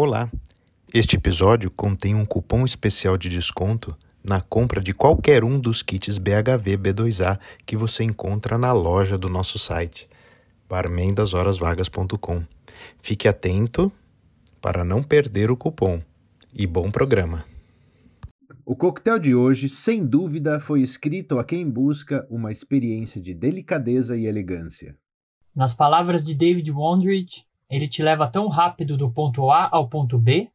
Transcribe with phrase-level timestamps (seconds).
[0.00, 0.30] Olá!
[0.94, 6.18] Este episódio contém um cupom especial de desconto na compra de qualquer um dos kits
[6.18, 7.36] BHV B2A
[7.66, 10.08] que você encontra na loja do nosso site,
[10.68, 12.44] barmendashorasvagas.com.
[13.00, 13.90] Fique atento
[14.60, 16.00] para não perder o cupom
[16.56, 17.44] e bom programa.
[18.64, 24.16] O coquetel de hoje, sem dúvida, foi escrito a quem busca uma experiência de delicadeza
[24.16, 24.96] e elegância.
[25.56, 30.18] Nas palavras de David Wondrich, ele te leva tão rápido do ponto A ao ponto
[30.18, 30.48] B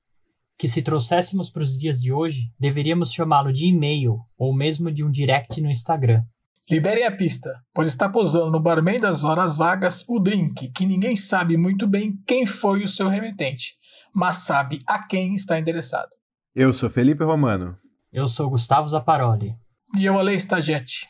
[0.58, 5.04] que, se trouxéssemos para os dias de hoje, deveríamos chamá-lo de e-mail ou mesmo de
[5.04, 6.24] um direct no Instagram.
[6.70, 11.16] Liberem a pista, pois está posando no barman das horas vagas o drink que ninguém
[11.16, 13.76] sabe muito bem quem foi o seu remetente,
[14.14, 16.10] mas sabe a quem está endereçado.
[16.56, 17.78] Eu sou Felipe Romano.
[18.12, 19.56] Eu sou Gustavo Zaparoli.
[19.98, 21.08] E eu, Ale Stagete.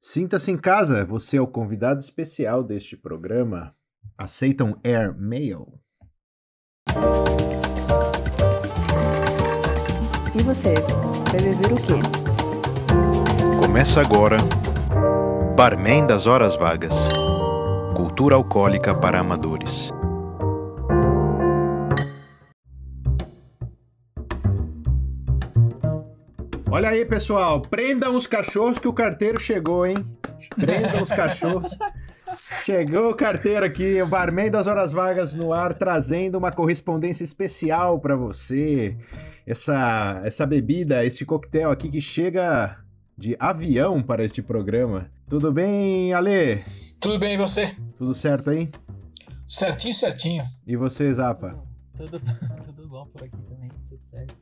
[0.00, 3.75] Sinta-se em casa, você é o convidado especial deste programa.
[4.18, 5.78] Aceitam Air Mail?
[10.34, 10.72] E você,
[11.30, 12.00] vai beber o quê?
[13.60, 14.38] Começa agora
[15.54, 16.94] Barman das Horas Vagas
[17.94, 19.90] Cultura Alcoólica para Amadores.
[26.70, 29.96] Olha aí, pessoal, prendam os cachorros que o carteiro chegou, hein?
[30.54, 31.76] Prendam os cachorros.
[32.34, 38.00] Chegou o carteiro aqui, o barman das horas vagas no ar, trazendo uma correspondência especial
[38.00, 38.96] para você.
[39.46, 42.78] Essa, essa bebida, este coquetel aqui que chega
[43.16, 45.08] de avião para este programa.
[45.28, 46.64] Tudo bem, Ale?
[47.00, 47.76] Tudo bem e você?
[47.96, 48.70] Tudo certo aí?
[49.46, 50.44] Certinho, certinho.
[50.66, 51.56] E você, Zapa?
[51.96, 52.20] Tudo,
[52.64, 54.36] tudo bom por aqui também, tudo certo.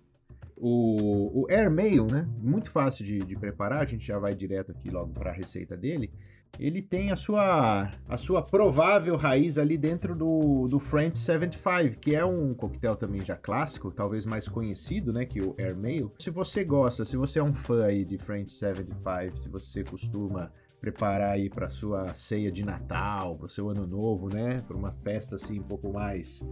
[0.56, 2.26] O, o Airmail, né?
[2.38, 5.76] Muito fácil de, de preparar, a gente já vai direto aqui logo para a receita
[5.76, 6.10] dele.
[6.58, 12.14] Ele tem a sua, a sua provável raiz ali dentro do, do French 75, que
[12.14, 16.12] é um coquetel também já clássico, talvez mais conhecido, né, que o Airmail.
[16.18, 20.52] Se você gosta, se você é um fã aí de French 75, se você costuma
[20.80, 24.92] preparar aí para sua ceia de Natal, para o seu ano novo, né, para uma
[24.92, 26.46] festa assim um pouco mais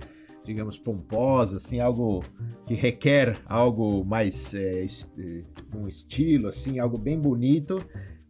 [0.45, 2.23] digamos, pomposa, assim, algo
[2.67, 5.09] que requer algo mais, é, est
[5.75, 7.79] um estilo, assim, algo bem bonito.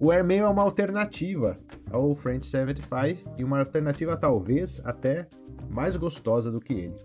[0.02, 1.56] O Airmail é uma alternativa
[1.88, 5.28] ao French 75 e uma alternativa talvez até
[5.70, 6.96] mais gostosa do que ele.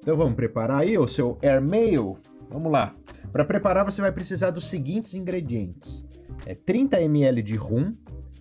[0.00, 2.18] Então vamos preparar aí o seu Airmail?
[2.50, 2.92] Vamos lá.
[3.30, 6.04] Para preparar você vai precisar dos seguintes ingredientes.
[6.44, 7.94] É 30 ml de rum.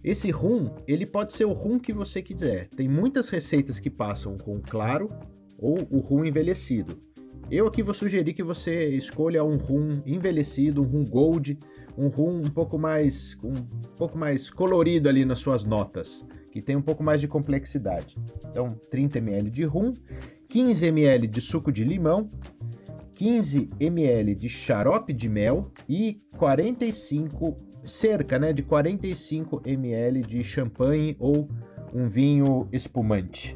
[0.04, 2.68] Esse rum, ele pode ser o rum que você quiser.
[2.70, 5.12] Tem muitas receitas que passam com claro
[5.56, 7.00] ou o rum envelhecido.
[7.52, 11.58] Eu aqui vou sugerir que você escolha um rum envelhecido, um rum gold,
[12.00, 13.54] um rum um pouco mais um
[13.98, 18.18] pouco mais colorido ali nas suas notas, que tem um pouco mais de complexidade.
[18.50, 19.94] Então, 30 ml de rum,
[20.48, 22.32] 15 ml de suco de limão,
[23.16, 31.18] 15 ml de xarope de mel e 45 cerca, né, de 45 ml de champanhe
[31.20, 31.50] ou
[31.94, 33.54] um vinho espumante.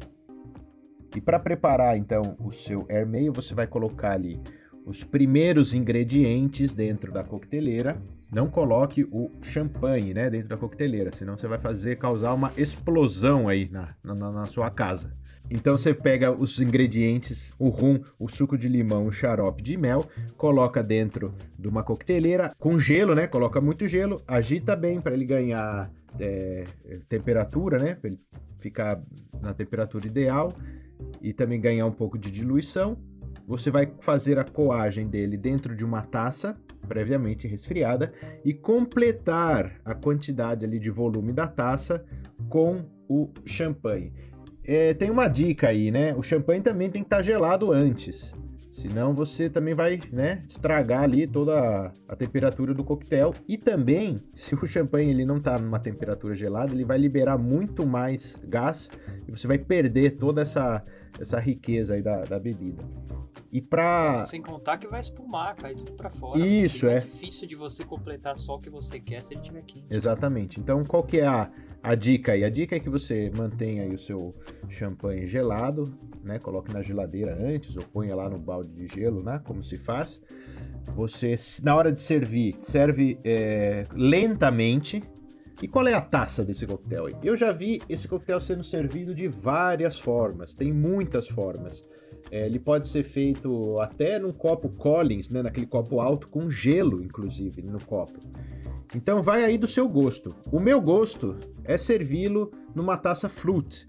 [1.16, 4.38] E para preparar então o seu airmail, você vai colocar ali
[4.84, 8.00] os primeiros ingredientes dentro da coqueteleira.
[8.32, 13.48] Não coloque o champanhe, né, dentro da coqueteleira, senão você vai fazer causar uma explosão
[13.48, 15.12] aí na, na, na sua casa.
[15.50, 20.08] Então você pega os ingredientes, o rum, o suco de limão, o xarope de mel,
[20.36, 23.26] coloca dentro de uma coqueteleira com gelo, né?
[23.26, 26.64] Coloca muito gelo, agita bem para ele ganhar é,
[27.08, 27.94] temperatura, né?
[27.94, 28.18] Para ele
[28.58, 29.02] ficar
[29.40, 30.50] na temperatura ideal
[31.20, 32.96] e também ganhar um pouco de diluição.
[33.46, 36.56] Você vai fazer a coagem dele dentro de uma taça
[36.88, 38.12] previamente resfriada
[38.44, 42.04] e completar a quantidade ali de volume da taça
[42.48, 44.12] com o champanhe.
[44.62, 46.14] É, tem uma dica aí, né?
[46.14, 48.34] O champanhe também tem que estar gelado antes.
[48.74, 53.32] Senão você também vai, né, estragar ali toda a, a, temperatura do coquetel.
[53.46, 57.86] E também, se o champanhe ele não está numa temperatura gelada, ele vai liberar muito
[57.86, 58.90] mais gás
[59.28, 60.84] e você vai perder toda essa,
[61.20, 62.82] essa riqueza aí da, da bebida.
[63.54, 66.44] E para Sem contar que vai espumar, cair tudo para fora.
[66.44, 66.96] Isso, é.
[66.96, 69.86] É difícil de você completar só o que você quer se ele tiver quente.
[69.94, 70.58] Exatamente.
[70.58, 71.48] Então, qual que é a,
[71.80, 72.42] a dica aí?
[72.42, 74.34] A dica é que você mantenha aí o seu
[74.68, 76.40] champanhe gelado, né?
[76.40, 79.40] Coloque na geladeira antes ou ponha lá no balde de gelo, né?
[79.44, 80.20] Como se faz.
[80.96, 85.00] Você, na hora de servir, serve é, lentamente.
[85.62, 87.08] E qual é a taça desse coquetel?
[87.22, 90.54] Eu já vi esse coquetel sendo servido de várias formas.
[90.54, 91.84] Tem muitas formas.
[92.30, 95.42] É, ele pode ser feito até num copo Collins, né?
[95.42, 98.18] Naquele copo alto com gelo, inclusive, no copo.
[98.94, 100.34] Então vai aí do seu gosto.
[100.52, 103.86] O meu gosto é servi-lo numa taça flute,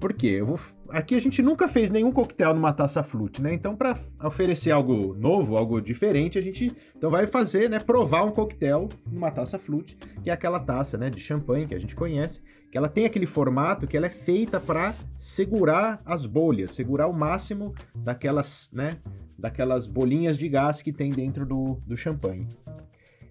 [0.00, 0.40] Por quê?
[0.42, 0.58] Vou...
[0.90, 3.52] Aqui a gente nunca fez nenhum coquetel numa taça flute, né?
[3.52, 7.78] Então, para oferecer algo novo, algo diferente, a gente então vai fazer, né?
[7.80, 11.10] Provar um coquetel numa taça flute, que é aquela taça, né?
[11.10, 12.40] De champanhe que a gente conhece,
[12.70, 17.12] que ela tem aquele formato que ela é feita para segurar as bolhas, segurar o
[17.12, 18.98] máximo daquelas, né?
[19.36, 22.46] Daquelas bolinhas de gás que tem dentro do, do champanhe.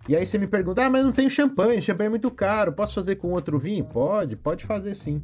[0.08, 2.96] E aí você me pergunta, ah, mas não tem champanhe, champanhe é muito caro, posso
[2.96, 3.84] fazer com outro vinho?
[3.84, 5.22] Pode, pode fazer sim.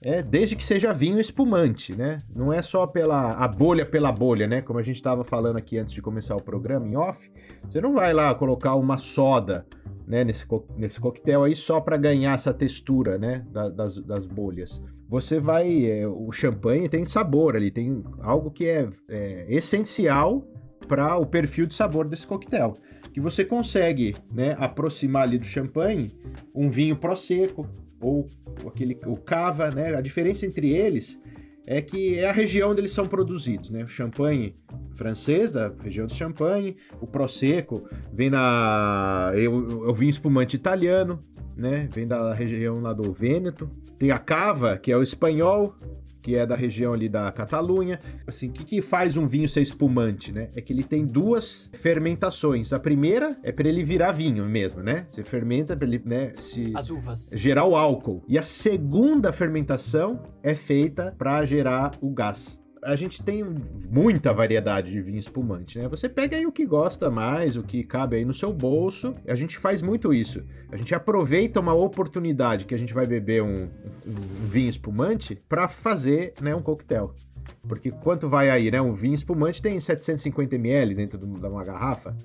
[0.00, 2.18] É, desde que seja vinho espumante, né?
[2.34, 4.62] Não é só pela a bolha pela bolha, né?
[4.62, 7.30] Como a gente estava falando aqui antes de começar o programa em off.
[7.68, 9.66] Você não vai lá colocar uma soda,
[10.06, 10.22] né?
[10.22, 13.44] Nesse, co nesse coquetel aí só para ganhar essa textura, né?
[13.50, 14.80] Da, das, das bolhas.
[15.08, 20.46] Você vai, é, o champanhe tem sabor ali, tem algo que é, é essencial
[20.86, 22.76] para o perfil de sabor desse coquetel.
[23.12, 24.54] Que você consegue, né?
[24.60, 26.14] Aproximar ali do champanhe
[26.54, 27.66] um vinho prosecco
[28.00, 28.28] ou
[28.66, 29.94] aquele o cava, né?
[29.94, 31.20] A diferença entre eles
[31.66, 33.84] é que é a região onde eles são produzidos, né?
[33.84, 34.56] O champanhe
[34.96, 41.22] francês, da região de Champagne, o prosecco vem na eu, vinho espumante italiano,
[41.56, 41.88] né?
[41.92, 43.70] Vem da região lá do Vêneto.
[43.98, 45.74] Tem a cava, que é o espanhol,
[46.22, 48.00] que é da região ali da Catalunha.
[48.26, 50.48] Assim, o que, que faz um vinho ser espumante, né?
[50.54, 52.72] É que ele tem duas fermentações.
[52.72, 55.06] A primeira é para ele virar vinho mesmo, né?
[55.10, 57.30] Você fermenta para ele, né, se As uvas.
[57.34, 58.22] gerar o álcool.
[58.28, 63.44] E a segunda fermentação é feita para gerar o gás a gente tem
[63.90, 65.88] muita variedade de vinho espumante, né?
[65.88, 69.14] Você pega aí o que gosta mais, o que cabe aí no seu bolso.
[69.26, 70.44] A gente faz muito isso.
[70.70, 73.64] A gente aproveita uma oportunidade que a gente vai beber um,
[74.06, 74.14] um,
[74.46, 77.14] vinho espumante para fazer, né, um coquetel.
[77.66, 78.80] Porque quanto vai aí, né?
[78.80, 82.16] Um vinho espumante tem 750 ml dentro de uma garrafa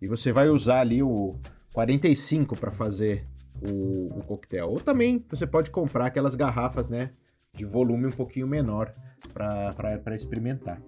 [0.00, 1.36] e você vai usar ali o
[1.72, 3.26] 45 para fazer
[3.60, 4.70] o, o coquetel.
[4.70, 7.10] Ou também você pode comprar aquelas garrafas, né?
[7.58, 8.92] De volume um pouquinho menor
[9.34, 10.80] para experimentar.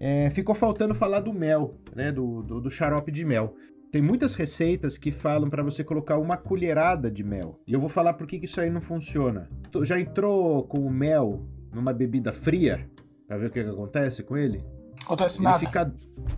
[0.00, 3.54] É, ficou faltando falar do mel, né, do, do, do xarope de mel.
[3.92, 7.60] Tem muitas receitas que falam para você colocar uma colherada de mel.
[7.66, 9.48] E eu vou falar por que, que isso aí não funciona.
[9.82, 12.88] Já entrou com o mel numa bebida fria?
[13.26, 14.64] Pra ver o que, que acontece com ele?
[15.04, 15.58] Acontece ele nada.
[15.58, 15.94] Fica,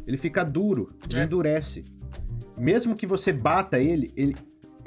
[0.06, 1.22] ele fica duro, É.
[1.24, 1.84] endurece.
[2.56, 4.34] Mesmo que você bata ele, ele,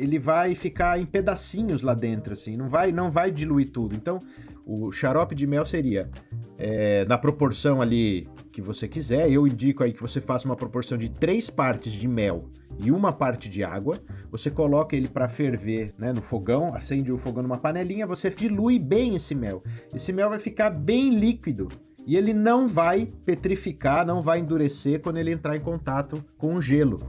[0.02, 3.96] ele vai ficar em pedacinhos lá dentro, assim, não vai, não vai diluir tudo.
[3.96, 4.20] Então,
[4.66, 6.10] o xarope de mel seria
[6.58, 9.32] é, na proporção ali que você quiser.
[9.32, 12.50] Eu indico aí que você faça uma proporção de três partes de mel
[12.80, 13.96] e uma parte de água.
[14.32, 18.80] Você coloca ele para ferver né, no fogão, acende o fogão numa panelinha, você dilui
[18.80, 19.62] bem esse mel.
[19.94, 21.68] Esse mel vai ficar bem líquido.
[22.08, 26.62] E ele não vai petrificar, não vai endurecer quando ele entrar em contato com o
[26.62, 27.08] gelo.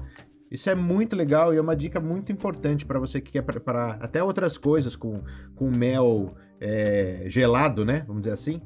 [0.53, 3.97] Isso é muito legal e é uma dica muito importante para você que quer preparar
[4.03, 5.23] até outras coisas com,
[5.55, 8.05] com mel é, gelado, né?
[8.07, 8.61] Vamos dizer assim.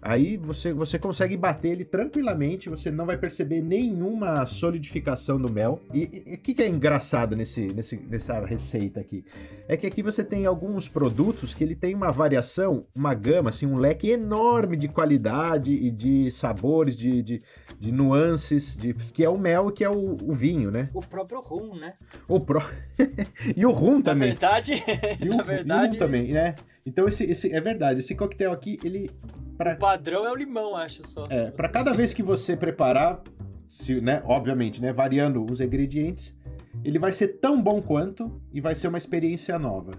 [0.00, 5.80] Aí você, você consegue bater ele tranquilamente, você não vai perceber nenhuma solidificação do mel.
[5.92, 9.24] E o que, que é engraçado nesse, nesse, nessa receita aqui?
[9.68, 13.66] É que aqui você tem alguns produtos que ele tem uma variação, uma gama, assim,
[13.66, 17.42] um leque enorme de qualidade e de sabores, de, de,
[17.78, 20.88] de nuances, de, que é o mel e que é o, o vinho, né?
[20.94, 21.94] O próprio rum, né?
[22.28, 22.62] O pro...
[23.56, 24.28] e o rum Na também.
[24.28, 24.74] verdade,
[25.20, 26.54] E o, na verdade, e o rum também, né?
[26.86, 29.10] Então esse, esse é verdade, esse coquetel aqui, ele
[29.58, 31.24] para o padrão é o limão, acho só.
[31.30, 33.22] é, para cada vez que você preparar,
[33.68, 36.36] se, né, obviamente, né, variando os ingredientes,
[36.84, 39.92] ele vai ser tão bom quanto e vai ser uma experiência nova.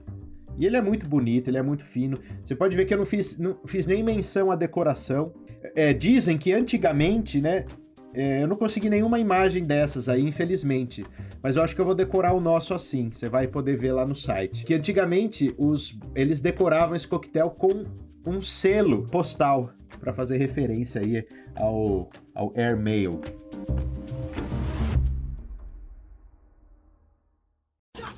[0.57, 2.17] E ele é muito bonito, ele é muito fino.
[2.43, 5.33] Você pode ver que eu não fiz, não fiz nem menção à decoração.
[5.75, 7.65] É, dizem que antigamente, né,
[8.17, 11.03] é, eu não consegui nenhuma imagem dessas aí, infelizmente.
[11.41, 13.12] Mas eu acho que eu vou decorar o nosso assim.
[13.12, 14.65] Você vai poder ver lá no site.
[14.65, 17.86] Que antigamente os, eles decoravam esse coquetel com
[18.25, 19.69] um selo postal
[20.00, 23.21] para fazer referência aí ao, ao Airmail.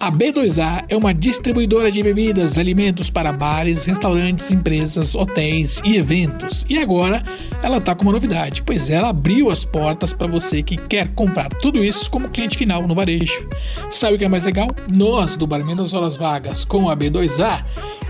[0.02, 6.66] A B2A é uma distribuidora de bebidas, alimentos para bares, restaurantes, empresas, hotéis e eventos.
[6.70, 7.22] E agora
[7.62, 11.50] ela tá com uma novidade, pois ela abriu as portas para você que quer comprar
[11.50, 13.46] tudo isso como cliente final no varejo.
[13.92, 14.70] Sabe o que é mais legal?
[14.88, 17.66] Nós do Barman das Horas Vagas com a B2A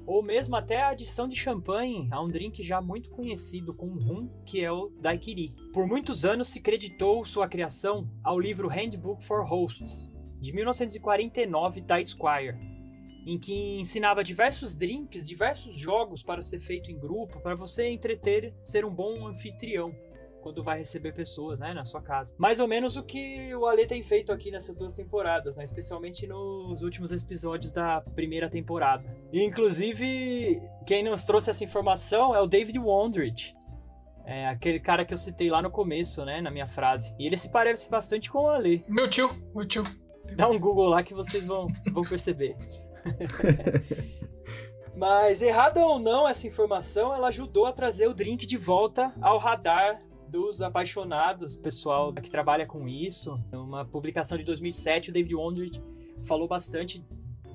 [0.06, 4.30] ou mesmo até a adição de champanhe a um drink já muito conhecido com rum,
[4.46, 5.54] que é o daiquiri.
[5.74, 12.00] Por muitos anos se creditou sua criação ao livro Handbook for Hosts, de 1949 da
[12.00, 12.56] Esquire,
[13.26, 18.54] em que ensinava diversos drinks, diversos jogos para ser feito em grupo, para você entreter,
[18.64, 19.94] ser um bom anfitrião
[20.46, 22.36] quando vai receber pessoas, né, na sua casa.
[22.38, 26.28] Mais ou menos o que o Ale tem feito aqui nessas duas temporadas, né, especialmente
[26.28, 29.04] nos últimos episódios da primeira temporada.
[29.34, 33.56] E, inclusive, quem nos trouxe essa informação é o David Wondrich,
[34.24, 37.16] é aquele cara que eu citei lá no começo, né, na minha frase.
[37.18, 38.86] E ele se parece bastante com o Ale.
[38.88, 39.84] Meu tio, meu tio.
[40.36, 42.56] Dá um Google lá que vocês vão, vão perceber.
[44.96, 49.40] Mas errada ou não essa informação, ela ajudou a trazer o drink de volta ao
[49.40, 53.40] radar dos apaixonados, pessoal que trabalha com isso.
[53.52, 55.82] Uma publicação de 2007, o David Wondrich
[56.24, 57.06] falou bastante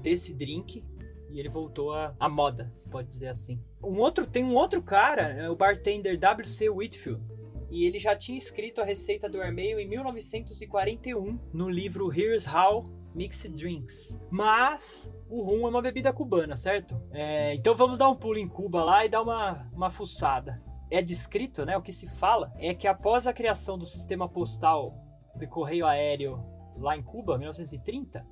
[0.00, 0.84] desse drink
[1.30, 3.60] e ele voltou à, à moda, se pode dizer assim.
[3.82, 6.68] Um outro tem um outro cara, é o bartender W.C.
[6.68, 7.22] Whitfield,
[7.70, 12.84] e ele já tinha escrito a receita do Airmail em 1941 no livro Here's How
[13.14, 14.18] Mixed Drinks.
[14.28, 17.00] Mas o rum é uma bebida cubana, certo?
[17.12, 20.60] É, então vamos dar um pulo em Cuba lá e dar uma, uma fuçada.
[20.90, 21.76] É descrito, né?
[21.76, 24.94] O que se fala é que após a criação do sistema postal
[25.36, 26.42] de correio aéreo
[26.76, 28.26] lá em Cuba, 1930,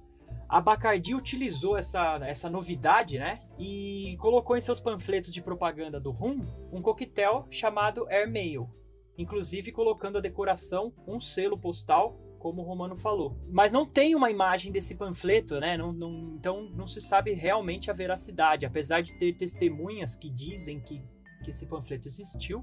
[0.49, 3.41] a Bacardi utilizou essa, essa novidade, né?
[3.59, 8.69] E colocou em seus panfletos de propaganda do rum um coquetel chamado Airmail,
[9.17, 13.37] inclusive colocando a decoração um selo postal como o Romano falou.
[13.51, 15.77] Mas não tem uma imagem desse panfleto, né?
[15.77, 20.81] Não, não, então não se sabe realmente a veracidade, apesar de ter testemunhas que dizem
[20.81, 21.03] que,
[21.49, 22.63] que esse panfleto existiu,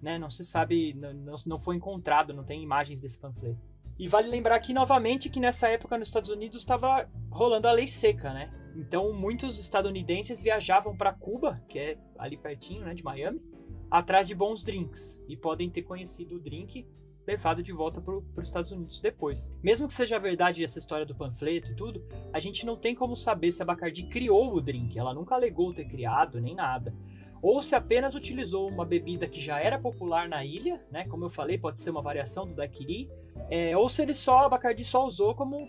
[0.00, 0.16] né?
[0.16, 3.60] Não se sabe, não, não foi encontrado, não tem imagens desse panfleto.
[3.98, 7.88] E vale lembrar aqui novamente que nessa época nos Estados Unidos estava rolando a lei
[7.88, 8.52] seca, né?
[8.76, 13.42] Então muitos estadunidenses viajavam para Cuba, que é ali pertinho, né, de Miami,
[13.90, 16.86] atrás de bons drinks e podem ter conhecido o drink
[17.26, 19.56] levado de volta para os Estados Unidos depois.
[19.62, 23.14] Mesmo que seja verdade essa história do panfleto e tudo, a gente não tem como
[23.14, 26.94] saber se a Bacardi criou o drink, ela nunca alegou ter criado nem nada.
[27.42, 31.04] Ou se apenas utilizou uma bebida que já era popular na ilha, né?
[31.08, 33.10] Como eu falei, pode ser uma variação do daiquiri.
[33.50, 35.68] É, ou se ele só, Bacardi só usou como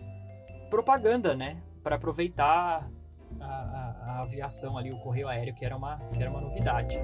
[0.69, 1.57] propaganda, né?
[1.81, 2.87] Para aproveitar
[3.39, 6.95] a, a, a, aviação ali, o correio aéreo, que era uma, que era uma novidade.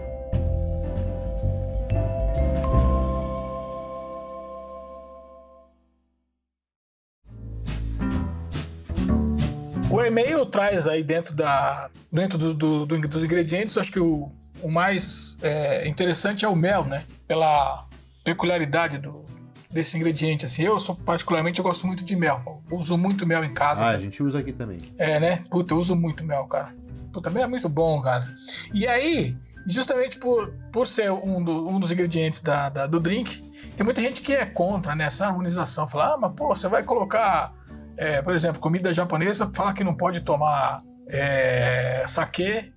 [9.91, 14.31] O e-mail traz aí dentro, da, dentro do, do, do, dos ingredientes, acho que o,
[14.61, 17.05] o mais é, interessante é o mel, né?
[17.27, 17.87] Pela
[18.23, 19.25] peculiaridade do,
[19.71, 20.45] desse ingrediente.
[20.45, 22.61] Assim, eu sou, particularmente eu gosto muito de mel.
[22.69, 23.85] Eu uso muito mel em casa.
[23.85, 24.77] Ah, a gente usa aqui também.
[24.97, 25.43] É, né?
[25.49, 26.73] Puta, eu uso muito mel, cara.
[27.11, 28.27] Puta, mel é muito bom, cara.
[28.73, 29.35] E aí,
[29.65, 33.41] justamente por, por ser um, do, um dos ingredientes da, da, do drink,
[33.75, 35.87] tem muita gente que é contra né, essa harmonização.
[35.87, 37.53] Fala, ah, mas pô, você vai colocar
[37.99, 42.71] é, por exemplo, comida japonesa fala que não pode tomar é, sake,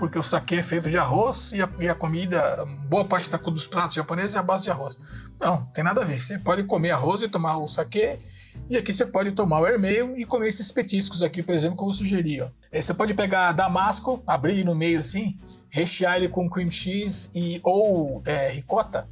[0.00, 2.42] porque o sake é feito de arroz e a, e a, comida,
[2.88, 4.98] boa parte dos pratos japoneses é a base de arroz.
[5.38, 6.24] Não, tem nada a ver.
[6.24, 8.18] Você pode comer arroz e tomar o sake,
[8.70, 11.90] e aqui você pode tomar o ermeio e comer esses petiscos aqui, por exemplo, como
[11.90, 12.40] eu sugeri.
[12.40, 12.48] Ó.
[12.72, 15.38] É, você pode pegar damasco, abrir ele no meio assim,
[15.68, 19.06] rechear ele com cream cheese e, ou é, ricota,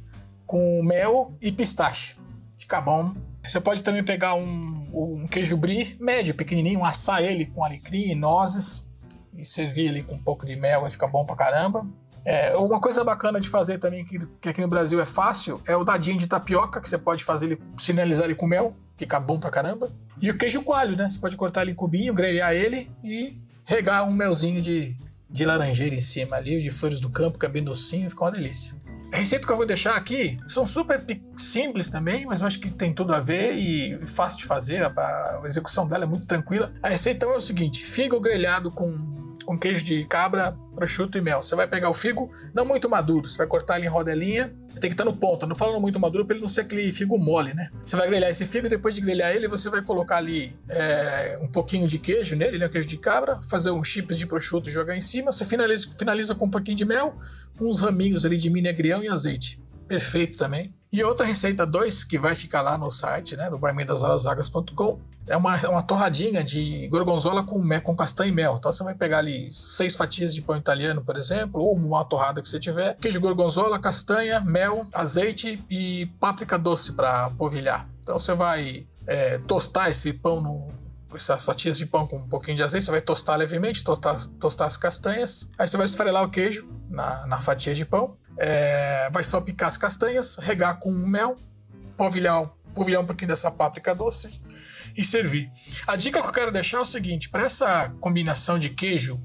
[0.47, 2.15] com mel e pistache.
[2.57, 7.63] Fica bom você pode também pegar um, um queijo brie médio, pequenininho, assar ele com
[7.63, 8.88] alecrim e nozes
[9.33, 11.85] e servir ele com um pouco de mel, vai ficar bom pra caramba.
[12.25, 15.75] É, uma coisa bacana de fazer também, que, que, aqui no Brasil é fácil, é
[15.75, 19.39] o dadinho de tapioca, que você pode fazer ele, sinalizar ele com mel, fica bom
[19.39, 19.91] pra caramba.
[20.21, 21.09] E o queijo coalho, né?
[21.09, 24.95] Você pode cortar ele em cubinho, grelhar ele e regar um melzinho de,
[25.29, 28.31] de laranjeira em cima ali, de flores do campo, que é bem docinho, fica uma
[28.31, 28.79] delícia.
[29.11, 31.03] A receita que eu vou deixar aqui são super
[31.35, 34.83] simples também, mas eu acho que tem tudo a ver e fácil de fazer.
[34.83, 36.71] A, execução dela é muito tranquila.
[36.83, 39.18] A receita então é o seguinte: figo grelhado com
[39.49, 41.41] com queijo de cabra, prosciutto e mel.
[41.41, 44.91] Você vai pegar o figo, não muito maduro, você vai cortar ele em rodelinha, tem
[44.91, 45.47] que estar no ponto.
[45.47, 47.71] Não falando muito maduro para ele não ser aquele figo mole, né?
[47.83, 51.47] Você vai grelhar esse figo, depois de grelhar ele, você vai colocar ali é, um
[51.47, 52.69] pouquinho de queijo nele, né?
[52.69, 55.31] Queijo de cabra, fazer uns chips de prosciutto e jogar em cima.
[55.31, 57.17] Você finaliza, finaliza com um pouquinho de mel,
[57.59, 59.59] uns raminhos ali de mini agrião e azeite.
[59.87, 60.75] Perfeito também.
[60.91, 65.55] E outra receita 2, que vai ficar lá no site, né, do barmendashorasvagas.com, é uma,
[65.69, 68.55] uma torradinha de gorgonzola com, mel, com castanha e mel.
[68.57, 72.41] Então você vai pegar ali seis fatias de pão italiano, por exemplo, ou uma torrada
[72.41, 77.87] que você tiver, queijo gorgonzola, castanha, mel, azeite e páprica doce para polvilhar.
[78.01, 80.67] Então você vai é, tostar esse pão no,
[81.15, 84.67] essas fatias de pão com um pouquinho de azeite, você vai tostar levemente, tostar, tostar
[84.67, 85.49] as castanhas.
[85.57, 89.77] Aí você vai esfarelar o queijo na, na fatia de pão é, vai salpicar as
[89.77, 91.35] castanhas, regar com mel,
[91.97, 94.29] polvilhar, polvilhar um pouquinho dessa páprica doce
[94.95, 95.51] e servir.
[95.85, 99.21] A dica que eu quero deixar é o seguinte: para essa combinação de queijo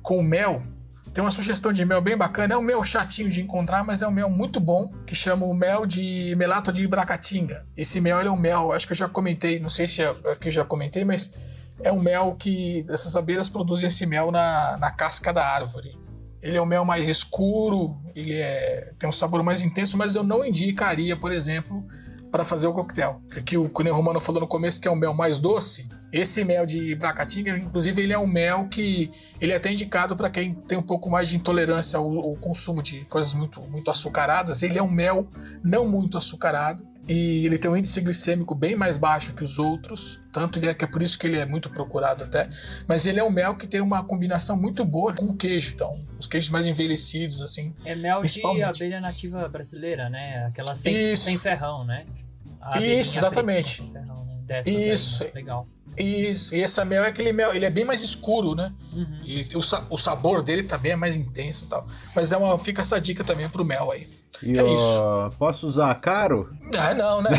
[0.00, 0.62] com mel,
[1.12, 2.54] tem uma sugestão de mel bem bacana.
[2.54, 5.54] É um mel chatinho de encontrar, mas é um mel muito bom, que chama o
[5.54, 7.66] mel de melato de Bracatinga.
[7.76, 10.52] Esse mel é um mel, acho que eu já comentei, não sei se aqui eu
[10.52, 11.34] já comentei, mas
[11.82, 15.98] é um mel que essas abelhas produzem esse mel na, na casca da árvore.
[16.40, 20.22] Ele é um mel mais escuro, ele é, tem um sabor mais intenso, mas eu
[20.22, 21.84] não indicaria, por exemplo,
[22.32, 23.20] para fazer o coquetel.
[23.44, 25.88] Que o Cunha Romano falou no começo que é um mel mais doce.
[26.10, 29.10] Esse mel de Bracatinga, inclusive, ele é um mel que
[29.40, 32.82] ele é até indicado para quem tem um pouco mais de intolerância ao, ao, consumo
[32.82, 34.62] de coisas muito, muito açucaradas.
[34.62, 35.28] Ele é um mel
[35.62, 40.20] não muito açucarado e ele tem um índice glicêmico bem mais baixo que os outros,
[40.32, 42.48] tanto que é, que é por isso que ele é muito procurado até.
[42.86, 45.98] Mas ele é um mel que tem uma combinação muito boa com o queijo, então
[46.18, 47.74] os queijos mais envelhecidos assim.
[47.84, 50.46] É mel de abelha nativa brasileira, né?
[50.46, 52.06] Aquela sem, sem ferrão, né?
[52.80, 53.82] Isso, exatamente.
[53.92, 54.62] Ferrão, né?
[54.66, 55.22] isso.
[55.22, 55.34] Aí, né?
[55.34, 55.66] Legal.
[55.98, 58.72] Isso, e essa mel é aquele mel, ele é bem mais escuro, né?
[58.94, 59.20] Uhum.
[59.24, 61.86] E o, o sabor dele também é mais intenso e tal.
[62.16, 64.08] Mas é uma, fica essa dica também pro mel aí.
[64.42, 65.36] E é isso.
[65.38, 66.50] Posso usar caro?
[66.76, 67.30] Ah, não, né?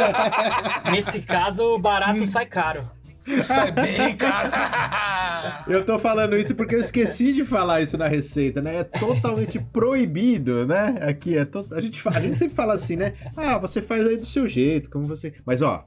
[0.92, 2.88] Nesse caso, o barato sai caro.
[3.42, 4.50] Sai bem, caro.
[5.72, 8.80] Eu tô falando isso porque eu esqueci de falar isso na receita, né?
[8.80, 10.96] É totalmente proibido, né?
[11.00, 11.66] Aqui é to...
[11.72, 13.14] a gente a gente sempre fala assim, né?
[13.36, 15.32] Ah, você faz aí do seu jeito, como você.
[15.46, 15.86] Mas ó,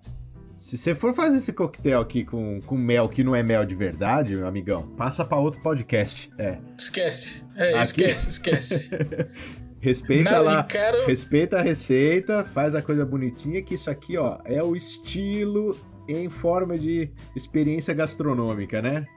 [0.58, 3.76] se você for fazer esse coquetel aqui com, com mel que não é mel de
[3.76, 6.32] verdade, meu amigão, passa para outro podcast.
[6.38, 6.58] É.
[6.78, 7.46] Esquece.
[7.56, 7.82] É, aqui...
[7.82, 8.90] esquece, esquece.
[9.80, 11.06] Respeita Não, lá, quero...
[11.06, 15.78] respeita a receita, faz a coisa bonitinha, que isso aqui, ó, é o estilo
[16.08, 19.08] em forma de experiência gastronômica, né?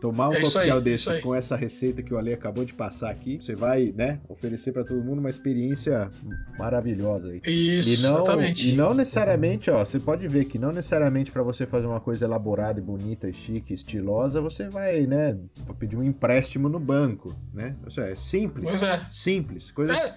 [0.00, 3.38] Tomar um é coquetel desse com essa receita que o Ale acabou de passar aqui,
[3.40, 6.10] você vai, né, oferecer para todo mundo uma experiência
[6.58, 7.40] maravilhosa aí.
[7.44, 8.70] Isso, e não, exatamente.
[8.70, 12.26] E não necessariamente, ó, você pode ver que não necessariamente para você fazer uma coisa
[12.26, 15.36] elaborada e bonita, e chique, estilosa, você vai, né,
[15.78, 17.74] pedir um empréstimo no banco, né?
[17.86, 18.68] Isso é simples.
[18.68, 19.00] Pois é.
[19.10, 19.70] Simples.
[19.70, 20.10] Coisa, é, é,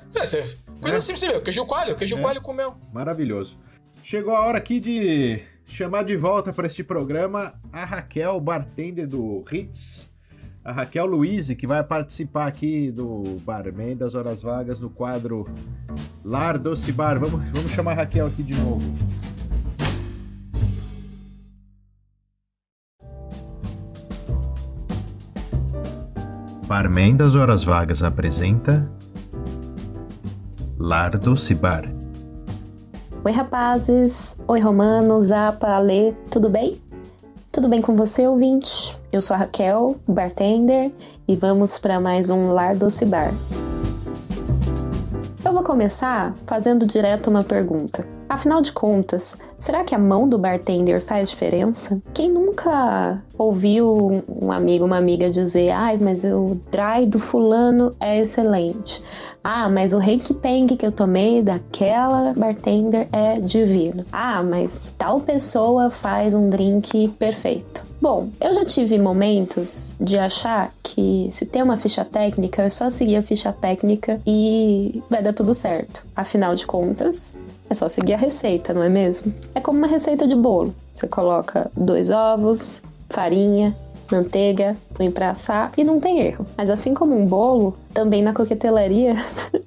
[0.82, 1.02] coisa é.
[1.02, 2.22] simples, você vê, queijo coalho, queijo é.
[2.22, 2.78] coalho com mel.
[2.94, 3.58] Maravilhoso.
[4.04, 9.44] Chegou a hora aqui de chamar de volta para este programa a Raquel, bartender do
[9.48, 10.10] Ritz.
[10.62, 15.48] A Raquel Luiz, que vai participar aqui do Barman das Horas Vagas no quadro
[16.24, 17.18] Lar Doce Bar.
[17.18, 18.84] Vamos, vamos chamar a Raquel aqui de novo.
[26.68, 28.92] Barman das Horas Vagas apresenta
[30.78, 31.99] Lar Doce Bar.
[33.22, 34.40] Oi, rapazes!
[34.48, 36.82] Oi, Romano, Zapa, Ale, tudo bem?
[37.52, 38.98] Tudo bem com você, ouvinte?
[39.12, 40.90] Eu sou a Raquel, bartender,
[41.28, 43.34] e vamos para mais um Lar Doce Bar.
[45.44, 48.08] Eu vou começar fazendo direto uma pergunta.
[48.30, 52.00] Afinal de contas, será que a mão do bartender faz diferença?
[52.14, 58.20] Quem nunca ouviu um amigo, uma amiga dizer: ai, mas o dry do fulano é
[58.20, 59.04] excelente.
[59.44, 64.06] Ah, mas o Hank Peng que eu tomei daquela bartender é divino.
[64.12, 67.88] Ah, mas tal pessoa faz um drink perfeito.
[68.02, 72.90] Bom, eu já tive momentos de achar que se tem uma ficha técnica, é só
[72.90, 76.06] seguir a ficha técnica e vai dar tudo certo.
[76.16, 77.38] Afinal de contas,
[77.70, 79.34] é só seguir a receita, não é mesmo?
[79.54, 80.74] É como uma receita de bolo.
[80.94, 83.76] Você coloca dois ovos, farinha,
[84.12, 86.46] manteiga, põe pra assar e não tem erro.
[86.58, 89.14] Mas assim como um bolo, também na coquetelaria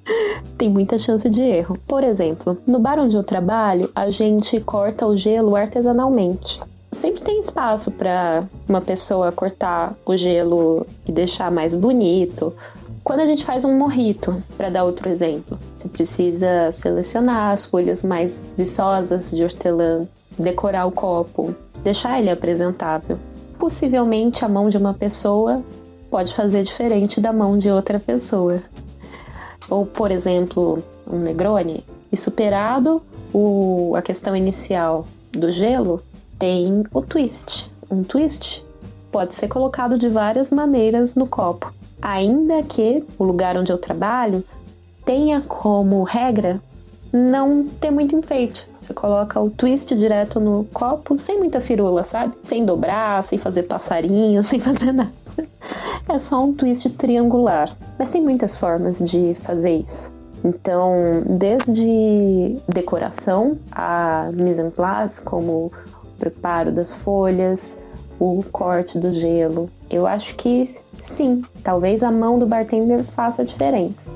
[0.57, 1.77] tem muita chance de erro.
[1.87, 6.61] Por exemplo, no bar onde eu trabalho, a gente corta o gelo artesanalmente.
[6.91, 12.53] Sempre tem espaço para uma pessoa cortar o gelo e deixar mais bonito.
[13.03, 18.03] Quando a gente faz um morrito, para dar outro exemplo, você precisa selecionar as folhas
[18.03, 20.07] mais viçosas de hortelã,
[20.39, 23.19] decorar o copo, deixar ele apresentável
[23.63, 25.63] possivelmente a mão de uma pessoa
[26.11, 28.61] pode fazer diferente da mão de outra pessoa.
[29.69, 33.01] Ou, por exemplo, um Negroni, e superado
[33.33, 36.01] o, a questão inicial do gelo,
[36.37, 37.71] tem o twist.
[37.89, 38.65] Um twist
[39.13, 44.43] pode ser colocado de várias maneiras no copo, ainda que o lugar onde eu trabalho
[45.05, 46.61] tenha como regra
[47.13, 48.69] não ter muito enfeite.
[48.81, 52.33] Você coloca o twist direto no copo, sem muita firula, sabe?
[52.43, 55.13] Sem dobrar, sem fazer passarinho, sem fazer nada.
[56.09, 57.73] É só um twist triangular.
[57.97, 60.13] Mas tem muitas formas de fazer isso.
[60.43, 65.71] Então, desde decoração a mise en place, como o
[66.19, 67.79] preparo das folhas,
[68.23, 70.63] o corte do gelo, eu acho que
[71.01, 74.09] sim, talvez a mão do bartender faça a diferença.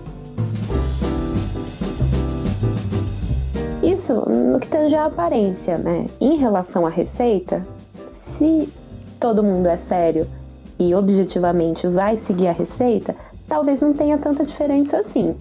[3.84, 6.06] Isso no que tange a aparência, né?
[6.20, 7.66] Em relação à receita,
[8.10, 8.70] se
[9.20, 10.28] todo mundo é sério
[10.80, 13.16] e objetivamente vai seguir a receita,
[13.48, 15.36] talvez não tenha tanta diferença assim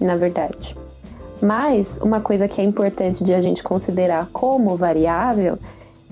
[0.00, 0.76] na verdade.
[1.40, 5.58] Mas uma coisa que é importante de a gente considerar como variável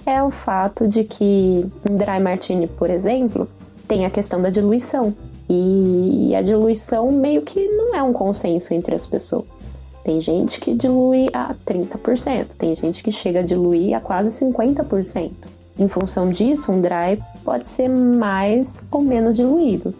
[0.04, 3.48] é o fato de que um dry martini, por exemplo,
[3.86, 5.14] tem a questão da diluição.
[5.48, 9.70] E a diluição meio que não é um consenso entre as pessoas.
[10.04, 15.30] Tem gente que dilui a 30%, tem gente que chega a diluir a quase 50%.
[15.78, 19.94] Em função disso, um dry pode ser mais ou menos diluído.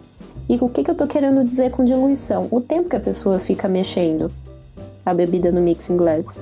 [0.49, 2.47] E o que, que eu tô querendo dizer com diluição?
[2.51, 4.29] O tempo que a pessoa fica mexendo
[5.05, 6.41] a bebida no mixing glass.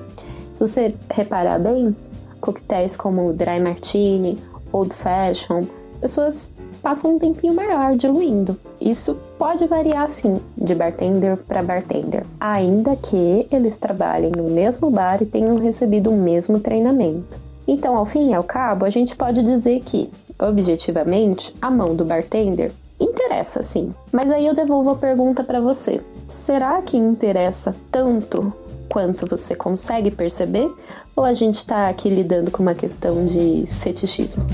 [0.53, 1.95] Se você reparar bem,
[2.41, 4.37] coquetéis como Dry Martini,
[4.73, 5.63] Old Fashion,
[6.01, 6.51] pessoas
[6.81, 8.59] passam um tempinho maior diluindo.
[8.81, 15.21] Isso pode variar sim, de bartender para bartender, ainda que eles trabalhem no mesmo bar
[15.21, 17.39] e tenham recebido o mesmo treinamento.
[17.67, 22.03] Então, ao fim e ao cabo, a gente pode dizer que, objetivamente, a mão do
[22.03, 23.91] bartender Interessa, sim.
[24.11, 25.99] Mas aí eu devolvo a pergunta para você.
[26.27, 28.53] Será que interessa tanto
[28.91, 30.69] quanto você consegue perceber?
[31.15, 34.45] Ou a gente está aqui lidando com uma questão de fetichismo?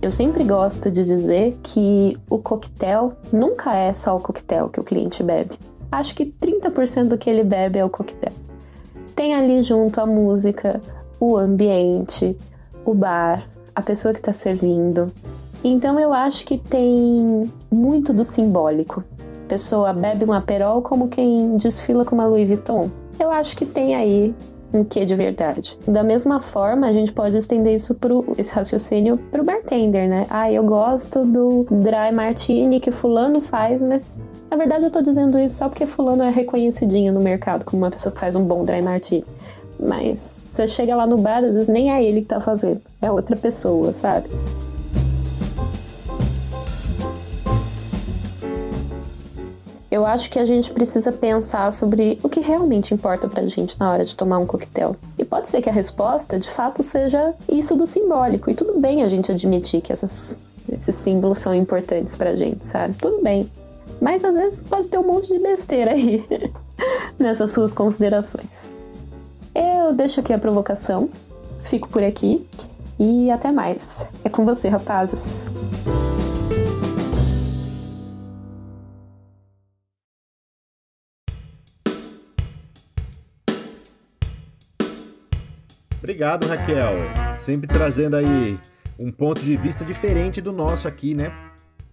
[0.00, 4.84] Eu sempre gosto de dizer que o coquetel nunca é só o coquetel que o
[4.84, 5.58] cliente bebe.
[5.90, 8.32] Acho que 30% do que ele bebe é o coquetel.
[9.16, 10.80] Tem ali junto a música,
[11.18, 12.38] o ambiente,
[12.84, 13.42] o bar,
[13.74, 15.12] a pessoa que está servindo.
[15.64, 19.02] Então eu acho que tem muito do simbólico.
[19.48, 22.90] Pessoa bebe um aperol como quem desfila com uma Louis Vuitton.
[23.18, 24.34] Eu acho que tem aí
[24.72, 25.78] um quê de verdade.
[25.86, 30.26] Da mesma forma, a gente pode estender isso pro, esse raciocínio pro bartender, né?
[30.28, 35.38] Ah, eu gosto do dry martini que fulano faz, mas na verdade eu tô dizendo
[35.38, 38.64] isso só porque fulano é reconhecidinho no mercado como uma pessoa que faz um bom
[38.64, 39.24] dry martini.
[39.78, 43.10] Mas você chega lá no bar, às vezes nem é ele que tá fazendo, é
[43.10, 44.28] outra pessoa, sabe?
[49.90, 53.90] Eu acho que a gente precisa pensar sobre o que realmente importa pra gente na
[53.90, 54.96] hora de tomar um coquetel.
[55.16, 58.50] E pode ser que a resposta, de fato, seja isso do simbólico.
[58.50, 60.36] E tudo bem a gente admitir que essas,
[60.70, 62.94] esses símbolos são importantes pra gente, sabe?
[62.94, 63.48] Tudo bem.
[64.00, 66.24] Mas às vezes pode ter um monte de besteira aí
[67.18, 68.70] nessas suas considerações.
[69.54, 71.08] Eu deixo aqui a provocação,
[71.62, 72.46] fico por aqui
[72.98, 74.04] e até mais.
[74.24, 75.50] É com você, rapazes.
[86.06, 86.92] Obrigado, Raquel.
[87.36, 88.60] Sempre trazendo aí
[88.96, 91.32] um ponto de vista diferente do nosso aqui, né?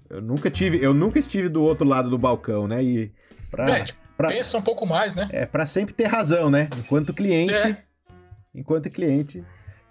[0.08, 2.84] Eu nunca tive, eu nunca estive do outro lado do balcão, né?
[2.84, 3.12] E
[3.50, 3.68] pra...
[3.68, 5.28] É, tipo, Pra, Pensa um pouco mais, né?
[5.32, 6.70] É, para sempre ter razão, né?
[6.78, 7.84] Enquanto cliente, é.
[8.54, 9.44] enquanto cliente,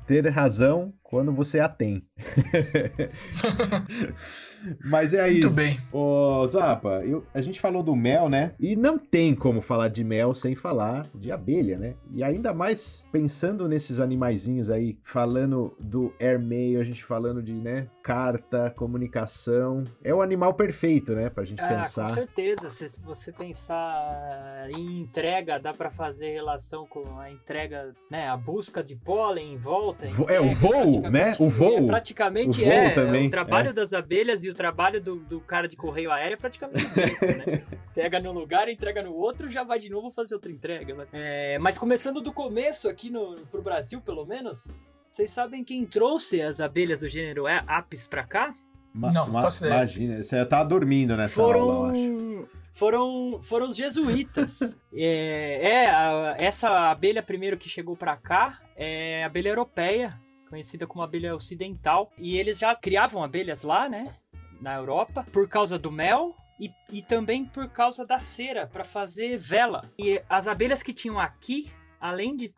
[0.07, 2.07] ter razão quando você a tem.
[4.85, 5.47] Mas é isso.
[5.49, 5.79] Muito bem.
[5.93, 8.53] Ô, Zapa, eu, a gente falou do mel, né?
[8.59, 11.95] E não tem como falar de mel sem falar de abelha, né?
[12.13, 17.89] E ainda mais pensando nesses animaizinhos aí, falando do airmail, a gente falando de, né,
[18.03, 19.85] carta, comunicação.
[20.03, 22.09] É o animal perfeito, né, pra gente ah, pensar.
[22.09, 28.29] Com certeza, se você pensar em entrega, dá para fazer relação com a entrega, né,
[28.29, 30.07] a busca de pólen em volta.
[30.29, 31.37] é, o voo, né?
[31.39, 31.79] O voo.
[31.79, 33.73] É, praticamente o voo é, também, o trabalho é.
[33.73, 37.63] das abelhas e o trabalho do, do cara de correio aéreo é praticamente isso, né?
[37.95, 40.95] Pega num lugar, entrega no outro, já vai de novo fazer outra entrega.
[40.95, 41.07] Né?
[41.13, 44.73] É, mas começando do começo, aqui no, pro Brasil, pelo menos,
[45.09, 48.55] vocês sabem quem trouxe as abelhas do gênero Apis pra cá?
[48.95, 52.49] Ma não, ma imagina, você tá dormindo nessa foram, aula, eu acho.
[52.73, 54.77] Foram, foram os jesuítas.
[54.93, 61.03] é, é a, essa abelha primeiro que chegou para cá é abelha europeia, conhecida como
[61.03, 62.11] abelha ocidental.
[62.19, 64.15] E eles já criavam abelhas lá, né?
[64.63, 69.37] Na Europa por causa do mel e, e também por causa da cera para fazer
[69.37, 69.83] vela.
[69.99, 71.71] E as abelhas que tinham aqui,
[72.01, 72.55] além de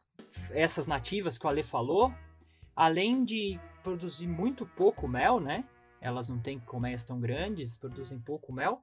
[0.50, 2.12] essas nativas que o Ale falou,
[2.76, 5.64] além de produzir muito pouco mel, né?
[6.04, 8.82] elas não têm colmeias tão grandes, produzem pouco mel,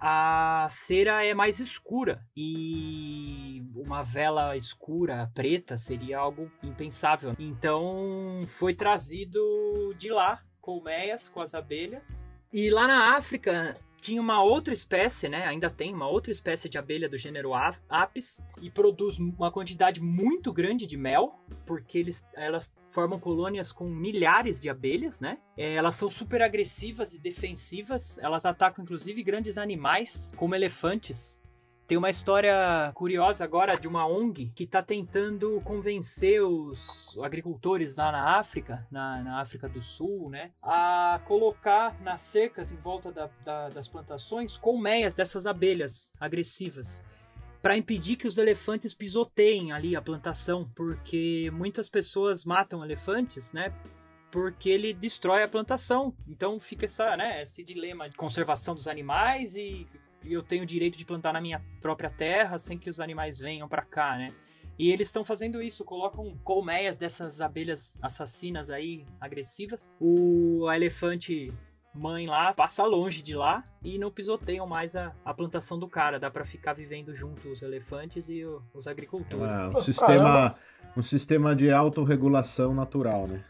[0.00, 7.36] a cera é mais escura e uma vela escura, preta, seria algo impensável.
[7.38, 12.26] Então foi trazido de lá colmeias com as abelhas.
[12.54, 15.44] E lá na África tinha uma outra espécie, né?
[15.44, 17.50] Ainda tem uma outra espécie de abelha do gênero
[17.88, 23.88] Apis e produz uma quantidade muito grande de mel, porque eles, elas formam colônias com
[23.88, 25.38] milhares de abelhas, né?
[25.56, 28.18] É, elas são super agressivas e defensivas.
[28.18, 31.42] Elas atacam inclusive grandes animais, como elefantes.
[31.86, 38.10] Tem uma história curiosa agora de uma ONG que está tentando convencer os agricultores lá
[38.10, 43.28] na África, na, na, África do Sul, né, a colocar nas cercas em volta da,
[43.44, 47.04] da, das plantações colmeias dessas abelhas agressivas
[47.60, 53.74] para impedir que os elefantes pisoteiem ali a plantação, porque muitas pessoas matam elefantes, né,
[54.30, 56.14] porque ele destrói a plantação.
[56.26, 59.86] Então fica essa, né, esse dilema de conservação dos animais e
[60.32, 63.68] eu tenho o direito de plantar na minha própria terra sem que os animais venham
[63.68, 64.28] para cá, né?
[64.78, 69.88] E eles estão fazendo isso, colocam colmeias dessas abelhas assassinas aí, agressivas.
[70.00, 71.52] O elefante
[71.96, 76.18] mãe lá passa longe de lá e não pisoteiam mais a, a plantação do cara.
[76.18, 79.58] Dá para ficar vivendo junto os elefantes e o, os agricultores.
[79.58, 80.54] É, um, sistema,
[80.96, 83.44] um sistema de autorregulação natural, né?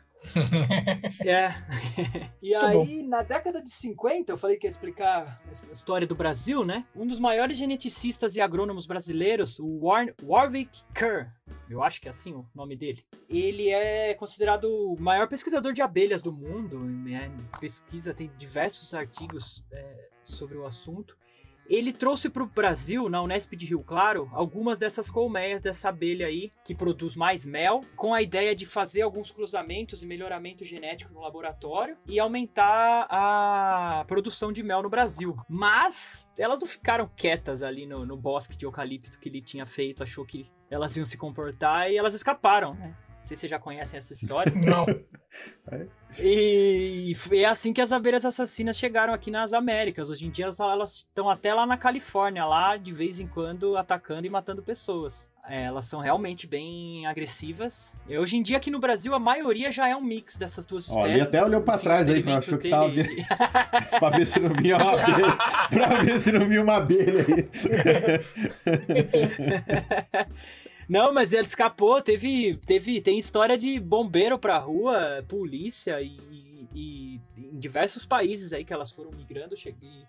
[1.27, 1.55] É.
[2.43, 6.63] E aí, na década de 50, eu falei que ia explicar a história do Brasil,
[6.63, 6.85] né?
[6.95, 11.31] Um dos maiores geneticistas e agrônomos brasileiros, o War Warwick Kerr,
[11.69, 13.05] eu acho que é assim o nome dele.
[13.29, 19.65] Ele é considerado o maior pesquisador de abelhas do mundo, é, pesquisa, tem diversos artigos
[19.73, 21.17] é, sobre o assunto.
[21.69, 26.27] Ele trouxe para o Brasil, na Unesp de Rio Claro, algumas dessas colmeias dessa abelha
[26.27, 31.13] aí, que produz mais mel, com a ideia de fazer alguns cruzamentos e melhoramento genético
[31.13, 35.35] no laboratório e aumentar a produção de mel no Brasil.
[35.49, 40.03] Mas elas não ficaram quietas ali no, no bosque de eucalipto que ele tinha feito,
[40.03, 42.95] achou que elas iam se comportar e elas escaparam, né?
[43.25, 44.53] Não sei se vocês já conhecem essa história.
[44.55, 44.85] Não.
[46.21, 50.11] E, e é assim que as abelhas assassinas chegaram aqui nas Américas.
[50.11, 54.27] Hoje em dia elas estão até lá na Califórnia, lá de vez em quando atacando
[54.27, 55.33] e matando pessoas.
[55.49, 57.95] É, elas são realmente bem agressivas.
[58.07, 60.87] E hoje em dia aqui no Brasil a maioria já é um mix dessas duas
[60.87, 61.15] espécies.
[61.15, 63.09] Ele até olhou pra trás aí, achou que tava vendo.
[63.99, 65.39] pra ver se não vinha uma abelha.
[65.73, 67.49] pra ver se não vinha uma abelha aí.
[70.89, 72.01] Não, mas ele escapou.
[72.03, 76.17] Teve, teve, tem história de bombeiro pra rua, polícia e,
[76.75, 80.07] e, em diversos países aí que elas foram migrando cheguei,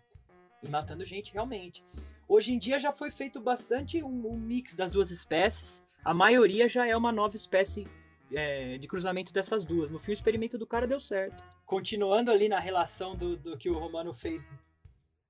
[0.62, 1.84] e matando gente realmente.
[2.28, 5.84] Hoje em dia já foi feito bastante um, um mix das duas espécies.
[6.04, 7.88] A maioria já é uma nova espécie
[8.32, 9.92] é, de cruzamento dessas duas.
[9.92, 11.44] No fim, o experimento do cara deu certo.
[11.66, 14.52] Continuando ali na relação do, do que o Romano fez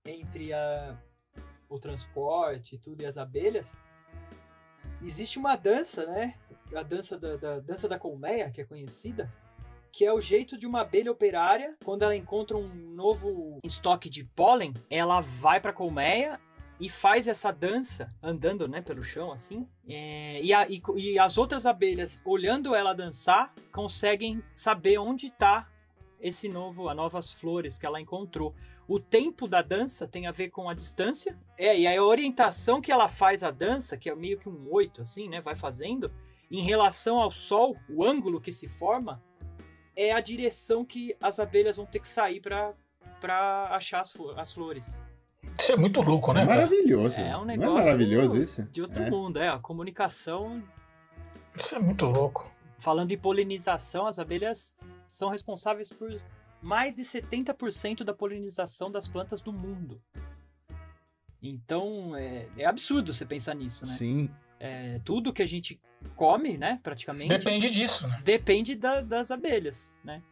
[0.06, 0.98] entre a,
[1.70, 3.78] o transporte e tudo e as abelhas,
[5.06, 6.36] existe uma dança, né?
[6.76, 9.32] A dança da, da, dança da colmeia, que é conhecida,
[9.92, 14.24] que é o jeito de uma abelha operária, quando ela encontra um novo estoque de
[14.24, 16.40] pólen, ela vai para a colmeia
[16.80, 19.66] e faz essa dança andando, né, pelo chão assim.
[19.88, 25.70] É, e, a, e, e, as outras abelhas, olhando ela dançar, conseguem saber onde está
[26.20, 28.54] esse novo, as novas flores que ela encontrou.
[28.88, 32.92] O tempo da dança tem a ver com a distância, é, e a orientação que
[32.92, 36.12] ela faz a dança, que é meio que um oito, assim, né, vai fazendo,
[36.52, 39.22] em relação ao sol, o ângulo que se forma,
[39.96, 42.76] é a direção que as abelhas vão ter que sair para
[43.72, 45.04] achar as, as flores.
[45.58, 46.42] Isso é muito louco, né?
[46.42, 47.20] É maravilhoso.
[47.20, 48.64] É um negócio Não é maravilhoso isso?
[48.64, 49.10] de outro é.
[49.10, 49.48] mundo, é.
[49.48, 50.62] A comunicação.
[51.56, 52.52] Isso é muito louco.
[52.78, 54.76] Falando em polinização, as abelhas
[55.08, 56.12] são responsáveis por
[56.66, 60.02] mais de 70% da polinização das plantas do mundo.
[61.42, 63.94] Então é, é, absurdo você pensar nisso, né?
[63.94, 64.30] Sim.
[64.60, 65.80] É, tudo que a gente
[66.16, 67.30] come, né, praticamente.
[67.30, 68.20] Depende disso, né?
[68.24, 70.24] Depende da, das abelhas, né?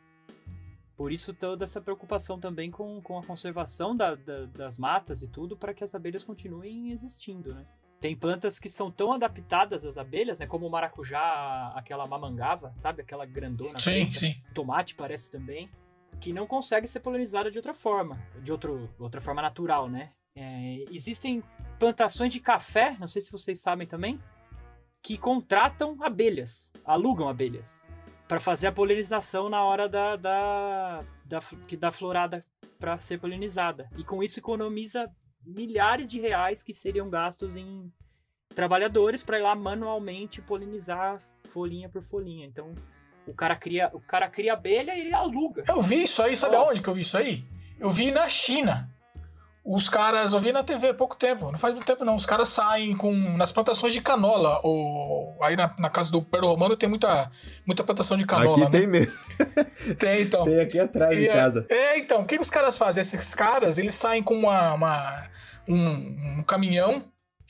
[0.97, 5.27] Por isso toda essa preocupação também com, com a conservação da, da, das matas e
[5.27, 7.63] tudo para que as abelhas continuem existindo, né?
[7.99, 10.47] Tem plantas que são tão adaptadas às abelhas, né?
[10.47, 13.03] Como o maracujá, aquela mamangava, sabe?
[13.03, 13.79] Aquela grandona.
[13.79, 14.13] Sim, preta.
[14.13, 14.35] sim.
[14.53, 15.69] Tomate parece também.
[16.23, 18.17] Que não consegue ser polinizada de outra forma.
[18.41, 20.13] De outro, outra forma natural, né?
[20.37, 21.43] É, existem
[21.77, 24.17] plantações de café, não sei se vocês sabem também,
[25.01, 27.85] que contratam abelhas, alugam abelhas,
[28.25, 31.39] para fazer a polinização na hora da, da, da,
[31.77, 32.45] da florada
[32.79, 33.89] para ser polinizada.
[33.97, 35.11] E com isso economiza
[35.45, 37.91] milhares de reais que seriam gastos em
[38.55, 42.45] trabalhadores para ir lá manualmente polinizar folhinha por folhinha.
[42.45, 42.73] Então,
[43.27, 45.63] O cara cria, o cara cria abelha e ele aluga.
[45.67, 46.59] Eu vi isso aí, sabe Oh.
[46.63, 47.43] aonde que eu vi isso aí?
[47.79, 48.89] Eu vi na China.
[49.65, 52.17] Os caras, eu vi na TV há pouco tempo, não faz muito tempo não.
[52.17, 54.59] Os caras saem com nas plantações de canola.
[54.61, 57.31] Ou, aí na, na casa do Pedro Romano tem muita,
[57.65, 58.79] muita plantação de canola, Aqui né?
[58.79, 59.13] tem mesmo.
[59.97, 60.43] Tem, então.
[60.43, 61.65] Tem aqui atrás de E é- casa.
[61.69, 62.99] É, então, o que, que os caras fazem?
[63.01, 65.29] Esses caras, eles saem com uma, uma-
[65.65, 67.05] um, um caminhão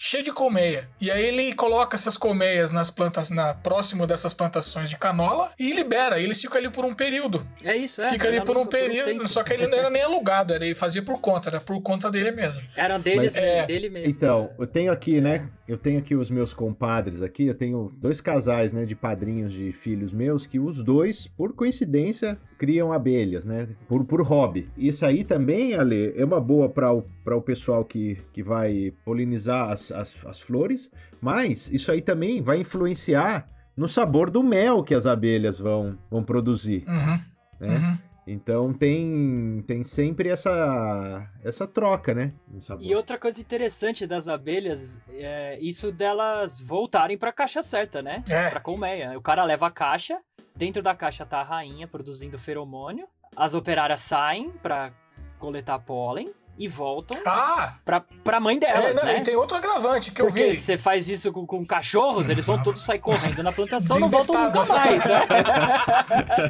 [0.05, 0.89] cheio de colmeia.
[0.99, 5.71] E aí ele coloca essas colmeias nas plantas, na, próximo dessas plantações de canola e
[5.71, 6.19] libera.
[6.19, 7.47] E eles ficam ali por um período.
[7.63, 8.09] É isso, é.
[8.09, 9.27] Fica ali era por um período, tempo.
[9.29, 12.11] só que ele não era nem alugado, era, ele fazia por conta, era por conta
[12.11, 12.61] dele mesmo.
[12.75, 13.65] Era dele, Mas- assim, É.
[13.65, 14.11] dele mesmo.
[14.11, 15.47] Então, eu tenho aqui, né?
[15.65, 17.47] Eu tenho aqui os meus compadres aqui.
[17.47, 22.37] Eu tenho dois casais, né, de padrinhos de filhos meus que os dois, por coincidência,
[22.57, 23.69] criam abelhas, né?
[23.87, 24.69] Por, por hobby.
[24.77, 28.93] Isso aí também, Ale, é uma boa para o, pra o pessoal que, que vai
[29.05, 34.84] polinizar as, as, as flores, mas isso aí também vai influenciar no sabor do mel
[34.84, 37.19] que as abelhas vão, vão produzir, Uhum,
[37.60, 37.77] né?
[37.77, 37.97] uhum.
[38.25, 42.32] Então tem, tem sempre essa, essa troca, né?
[42.79, 48.23] E outra coisa interessante das abelhas é isso delas voltarem pra caixa certa, né?
[48.29, 48.49] É.
[48.49, 49.17] Pra colmeia.
[49.17, 50.17] O cara leva a caixa,
[50.56, 54.93] dentro da caixa tá a rainha produzindo feromônio, as operárias saem pra
[55.38, 57.77] coletar pólen e voltam Ah!
[57.83, 59.17] pra, pra mãe delas, é, não, né?
[59.17, 60.55] E tem outro agravante que eu Porque vi.
[60.55, 64.43] você faz isso com, com cachorros, eles vão todos sair correndo na plantação, não voltam
[64.45, 65.21] nunca mais, né?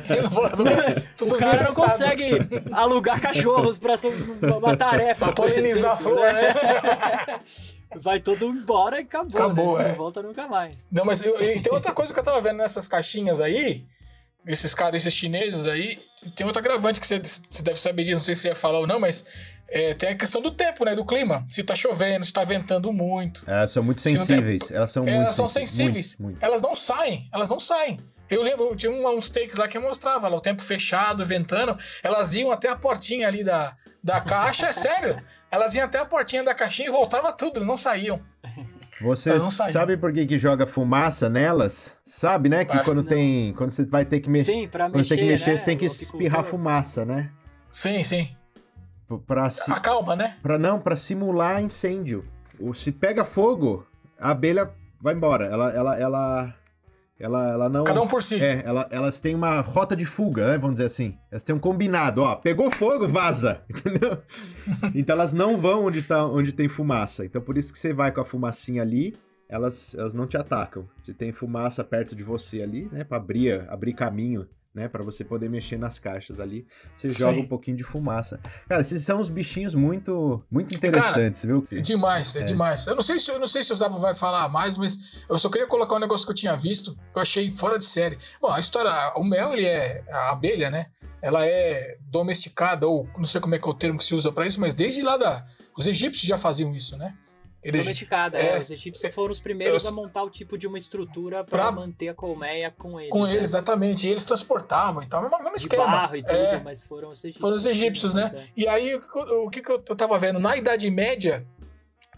[0.18, 0.50] Eu não vou-
[1.18, 2.32] tudo O cara não consegue
[2.72, 4.12] alugar cachorros pra ser
[4.42, 5.26] uma tarefa.
[5.26, 7.40] Pra polinizar a por flor, exemplo, né?
[8.02, 9.86] Vai todo embora e acabou, Acabou, né?
[9.86, 9.88] é.
[9.90, 10.88] Não volta nunca mais.
[10.92, 13.86] Não, mas eu- e tem outra coisa que eu tava vendo nessas caixinhas aí,
[14.48, 16.00] esses caras, esses chineses aí,
[16.36, 18.80] tem outro agravante que você, você deve saber disso, não sei se você ia falar
[18.80, 19.26] ou não, mas
[19.74, 20.96] é, tem a questão do tempo, né?
[20.96, 21.46] Do clima.
[21.50, 23.44] Se tá chovendo, se tá ventando muito.
[23.48, 24.72] Elas são muito Se não tem- sensíveis.
[24.72, 25.72] Elas são muito elas são sensíveis.
[25.72, 26.16] sensíveis.
[26.20, 26.44] Muito, muito.
[26.46, 28.00] Elas não saem, elas não saem.
[28.30, 32.52] Eu lembro, tinha uns takes lá que mostrava lá, o tempo fechado, ventando, elas iam
[32.52, 35.22] até a portinha ali da, da caixa, é sério.
[35.52, 38.20] Elas iam até a portinha da caixinha e voltava tudo, não saíam.
[39.02, 39.74] Você Elas não saem.
[39.74, 41.92] sabe por que, que joga fumaça nelas?
[42.06, 42.64] Sabe, né?
[42.64, 43.54] Que Acho quando que tem.
[43.54, 44.52] Quando você vai ter que mexer.
[44.54, 47.30] Sim, pra Quando mexer, você tem que mexer, né, você tem que espirrar fumaça, né?
[47.70, 48.36] Sim, sim.
[49.08, 49.72] P- Pra, si...
[49.72, 50.38] Acalma, né?
[50.42, 52.26] pra não, pra simular incêndio.
[52.60, 53.86] O, se pega fogo,
[54.20, 55.46] a abelha vai embora.
[55.46, 56.56] Ela, ela, ela,
[57.20, 57.84] ela, ela não.
[57.84, 58.44] Cada um por si.
[58.44, 60.58] É, ela- elas têm uma rota de fuga, né?
[60.58, 61.18] Vamos dizer assim.
[61.32, 62.36] Elas têm um combinado, ó.
[62.36, 63.62] Pegou fogo, vaza.
[63.70, 64.22] Entendeu?
[64.96, 67.26] então elas não vão onde, tá, onde tem fumaça.
[67.26, 69.16] Então por isso que você vai com a fumacinha ali,
[69.50, 70.88] elas, elas não te atacam.
[71.02, 73.04] Se tem fumaça perto de você ali, né?
[73.04, 74.88] Pra abrir, abrir caminho, né?
[74.88, 77.20] Pra você poder mexer nas caixas ali, você Sim.
[77.20, 78.40] joga um pouquinho de fumaça.
[78.68, 81.64] Cara, esses são uns bichinhos muito, muito interessantes, viu?
[81.72, 82.88] É demais, é, demais.
[82.88, 85.38] Eu não sei se eu não sei se o Zaba vai falar mais, mas eu
[85.38, 88.18] só queria colocar um negócio que eu tinha visto, que eu achei fora de série.
[88.42, 90.88] Bom, a história, o mel, ele é a abelha, né?
[91.22, 94.32] Ela é domesticada ou não sei como é que é o termo que se usa
[94.32, 95.46] pra isso, mas desde lá da
[95.78, 97.16] os egípcios já faziam isso, né?
[97.64, 98.58] Eles, Domesticada, É.
[98.58, 98.62] é.
[98.62, 102.10] Os egípcios foram os primeiros Eu- a montar o tipo de uma estrutura Pra- manter
[102.10, 103.10] a colmeia com eles.
[103.12, 103.32] com né?
[103.36, 105.86] eles, exatamente, e eles transportavam e tal, mesmo, mesmo De esquema.
[105.86, 106.60] barro e tudo, É.
[106.62, 107.42] mas foram os egípcios.
[107.42, 108.32] Foram os egípcios, né?
[108.36, 108.48] É.
[108.58, 110.40] E aí, o que eu- o que, que eu eu tava vendo?
[110.40, 111.46] Na Idade Média,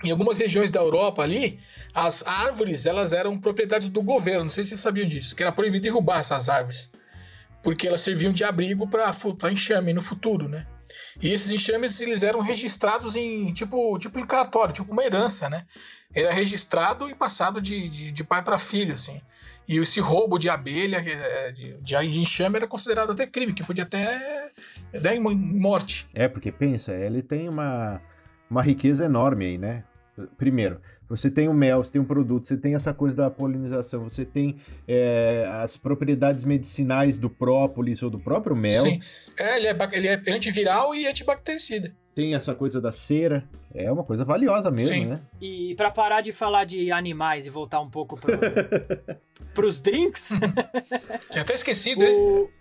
[0.03, 1.59] em algumas regiões da Europa ali,
[1.93, 4.41] as árvores, elas eram propriedades do governo.
[4.43, 6.91] Não sei se vocês sabiam disso, que era proibido derrubar essas árvores.
[7.63, 9.11] Porque elas serviam de abrigo para
[9.51, 10.67] enxame no futuro, né?
[11.21, 15.65] E esses enxames, eles eram registrados em, tipo, tipo em cartório, tipo uma herança, né?
[16.13, 19.21] Era registrado e passado de, de, de pai para filho, assim.
[19.67, 23.83] E esse roubo de abelha, eh, de, de enxame, era considerado até crime, que podia
[23.83, 24.51] até
[25.01, 26.07] dar em morte.
[26.13, 27.99] É, porque pensa, ele tem uma,
[28.49, 29.83] uma riqueza enorme aí, né?
[30.37, 34.03] Primeiro, você tem o mel, você tem um produto, você tem essa coisa da polinização,
[34.07, 34.55] você tem
[34.87, 38.99] é, as propriedades medicinais do própolis ou do próprio mel, Sim.
[39.37, 41.93] É, ele é, ele é antiviral e antibactericida.
[42.13, 45.05] tem essa coisa da cera, é uma coisa valiosa mesmo, Sim.
[45.05, 45.19] né?
[45.41, 48.31] E pra parar de falar de animais e voltar um pouco pro,
[49.53, 50.29] pros drinks,
[51.31, 52.15] Tinha até esquecido, hein?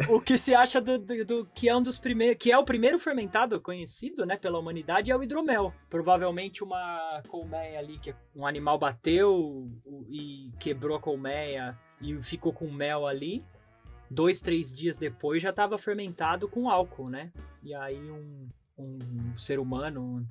[0.09, 2.59] o, o que se acha do, do- do- que é um dos primeiros, que é
[2.59, 5.73] o primeiro fermentado conhecido, né, pela humanidade é o hidromel.
[5.89, 9.71] Provavelmente uma colmeia ali que um animal bateu
[10.09, 13.45] e quebrou a colmeia e ficou com mel ali.
[14.11, 17.33] Dois, três dias depois já estava fermentado com álcool, né?
[17.63, 20.27] E aí um, um ser humano, um,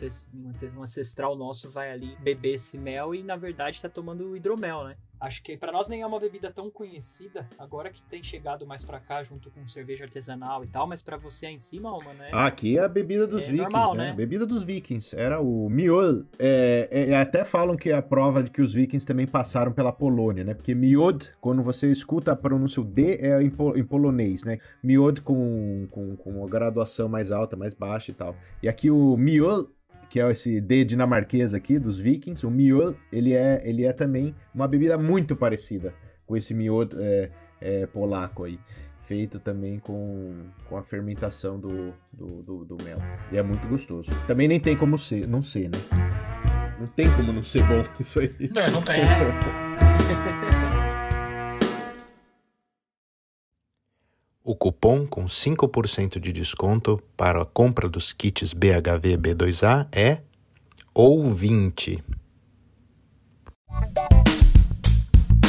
[0.78, 4.98] um ancestral nosso vai ali beber esse mel e na verdade tá tomando hidromel, né?
[5.24, 8.84] Acho que para nós nem é uma bebida tão conhecida, agora que tem chegado mais
[8.84, 12.22] para cá junto com cerveja artesanal e tal, mas para você aí em cima, mano,
[12.22, 12.30] é...
[12.34, 14.08] Ah, aqui é a bebida dos É vikings, normal, né?
[14.08, 14.14] né?
[14.14, 15.16] Bebida dos vikings.
[15.16, 16.28] Era o miod.
[16.38, 19.94] É, é, até falam que é a prova de que os vikings também passaram pela
[19.94, 20.54] Polônia, né?
[20.54, 24.58] Porque miod, quando você escuta a pronúncia o D, é em, po- em polonês, né?
[24.84, 28.36] Miod com, com, com uma graduação mais alta, mais baixa e tal.
[28.62, 29.70] E aqui o miod,
[30.10, 34.36] que é esse D dinamarquês aqui, dos vikings, o miod, ele é, ele é também
[34.54, 35.94] uma bebida muito parecida
[36.26, 37.30] com esse miod é,
[37.60, 38.60] é, polaco aí
[39.04, 40.34] feito também com,
[40.68, 42.98] com a fermentação do, do, do, do mel.
[43.32, 44.10] E é muito gostoso.
[44.28, 45.78] Também nem tem como ser, não ser, né?
[46.80, 48.30] Não tem como não ser bom isso aí.
[48.56, 49.02] É, não tem.
[54.46, 60.20] O cupom com 5% de desconto para a compra dos kits BHV B2A é
[60.94, 62.04] OUVINTE.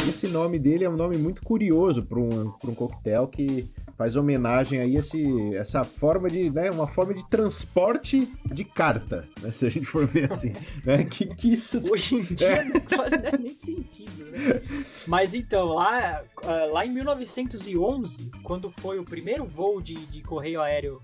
[0.07, 4.79] Esse nome dele é um nome muito curioso para um, um coquetel que faz homenagem
[4.79, 9.65] aí a esse, essa forma de, né, uma forma de transporte de carta, né, se
[9.65, 10.51] a gente for ver assim,
[10.85, 11.81] né, que, que isso...
[11.89, 14.61] Hoje em dia não faz né, nem sentido, né?
[15.07, 20.61] Mas então, lá, ah, lá em 1911, quando foi o primeiro voo de, de correio
[20.61, 21.01] aéreo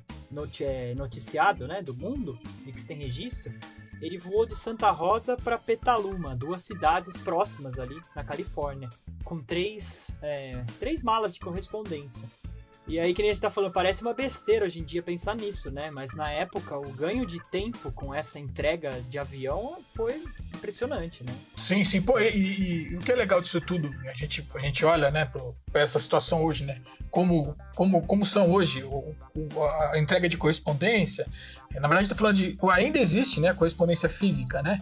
[0.62, 3.54] eh, noticiado, né, do mundo, de que tem registro,
[4.02, 8.90] ele voou de Santa Rosa para Petaluma, duas cidades próximas ali na Califórnia,
[9.24, 12.28] com três, eh, três malas de correspondência.
[12.88, 15.36] E aí, que nem a gente tá falando, parece uma besteira hoje em dia pensar
[15.36, 15.92] nisso, né?
[15.92, 20.22] Mas na época, o ganho de tempo com essa entrega de avião foi
[20.56, 21.32] impressionante, né?
[21.56, 22.02] Sim, sim.
[22.02, 25.12] Pô, e, e- e o que é legal disso tudo, a gente, a gente olha,
[25.12, 25.26] né,
[25.72, 26.82] pra essa situação hoje, né?
[27.12, 29.64] Como, como, como são hoje o- o-
[29.94, 31.26] a entrega de correspondência.
[31.76, 32.58] Na verdade, a gente tá falando de.
[32.74, 34.82] Ainda existe, né, correspondência física, né?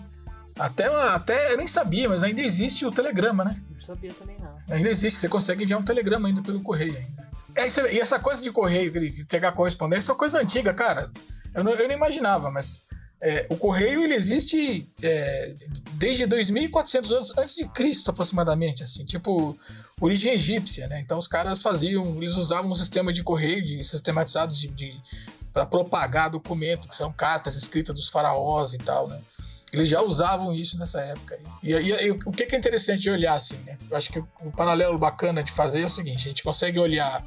[0.58, 3.62] Até, até eu nem sabia, mas ainda existe o telegrama, né?
[3.70, 4.58] Não sabia também não.
[4.76, 7.29] Ainda existe, você consegue enviar um telegrama ainda pelo correio ainda.
[7.56, 10.74] É, isso aí, e essa coisa de correio, de entregar correspondência, é uma coisa antiga,
[10.74, 11.12] cara.
[11.54, 12.84] Eu não, eu não imaginava, mas
[13.22, 15.56] é, o correio ele existe é,
[15.94, 19.58] desde 2.400 anos antes de Cristo, aproximadamente, assim, tipo
[20.00, 21.02] origem egípcia, né?
[21.02, 24.98] Então os caras faziam, eles usavam um sistema de correio de, sistematizado de, de
[25.52, 29.20] para propagar documento, que são cartas escritas dos faraós e tal, né?
[29.72, 31.40] Eles já usavam isso nessa época.
[31.62, 33.78] E, e- e o que é interessante de olhar, assim, né?
[33.90, 37.24] Eu acho que o, paralelo bacana de fazer é o seguinte: a gente consegue olhar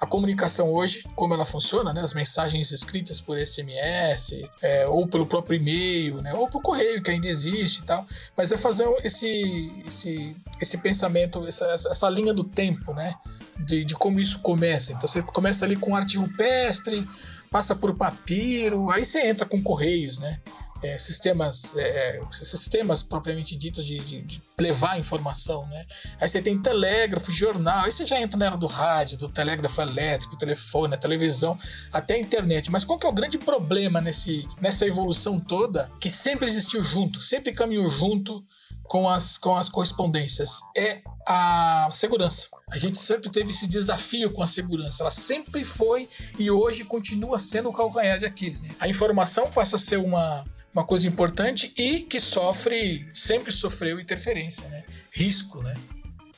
[0.00, 2.00] a comunicação hoje, como ela funciona, né?
[2.00, 6.34] As mensagens escritas por SMS, é, ou pelo próprio e-mail, né?
[6.34, 8.04] Ou por correio, que ainda existe e tal.
[8.36, 13.14] Mas é fazer esse, esse, esse pensamento, essa, essa, essa linha do tempo, né?
[13.56, 14.92] De, de como isso começa.
[14.92, 17.06] Então você começa ali com arte rupestre,
[17.50, 20.40] passa por papiro, aí você entra com correios, né?
[20.84, 25.84] É, sistemas, é, sistemas propriamente ditos de, de- de levar informação, né?
[26.20, 29.80] Aí você tem telégrafo, jornal, aí você já entra na era do rádio, do telégrafo
[29.80, 31.58] elétrico, telefone, televisão,
[31.92, 32.70] até a internet.
[32.70, 37.20] Mas qual que é o grande problema nesse, nessa evolução toda que sempre existiu junto,
[37.20, 38.44] sempre caminhou junto
[38.84, 40.60] com as, com as correspondências?
[40.76, 42.48] É a segurança.
[42.70, 45.02] A gente sempre teve esse desafio com a segurança.
[45.02, 46.08] Ela sempre foi
[46.38, 48.62] e hoje continua sendo o calcanhar de Aquiles.
[48.62, 48.70] né?
[48.80, 54.66] A informação passa a ser uma, uma coisa importante e que sofre, sempre sofreu interferência,
[54.68, 54.82] né?
[55.12, 55.74] Risco, né?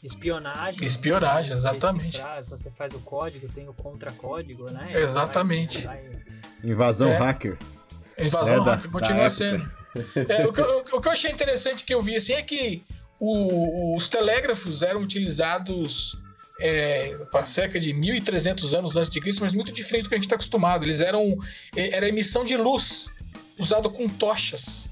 [0.05, 0.87] Espionagem.
[0.87, 1.57] Espionagem, né?
[1.59, 2.13] exatamente.
[2.13, 4.93] Decifrar, Você faz o código, tem o contracódigo, né?
[4.95, 5.83] Exatamente.
[5.87, 6.23] Vai- vai-
[6.63, 7.17] Invasão É.
[7.17, 7.57] hacker.
[8.19, 9.71] Invasão É, da- hacker continua sendo.
[10.29, 12.85] É, o, que, eu- o que eu achei interessante que eu vi assim é que
[13.19, 16.17] o- os telégrafos eram utilizados
[16.59, 20.19] é, para cerca de 1.300 anos antes de Cristo, mas muito diferente do que a
[20.19, 20.85] gente está acostumado.
[20.87, 21.37] Eles eram
[21.77, 23.09] era emissão de luz
[23.59, 24.91] usado com tochas.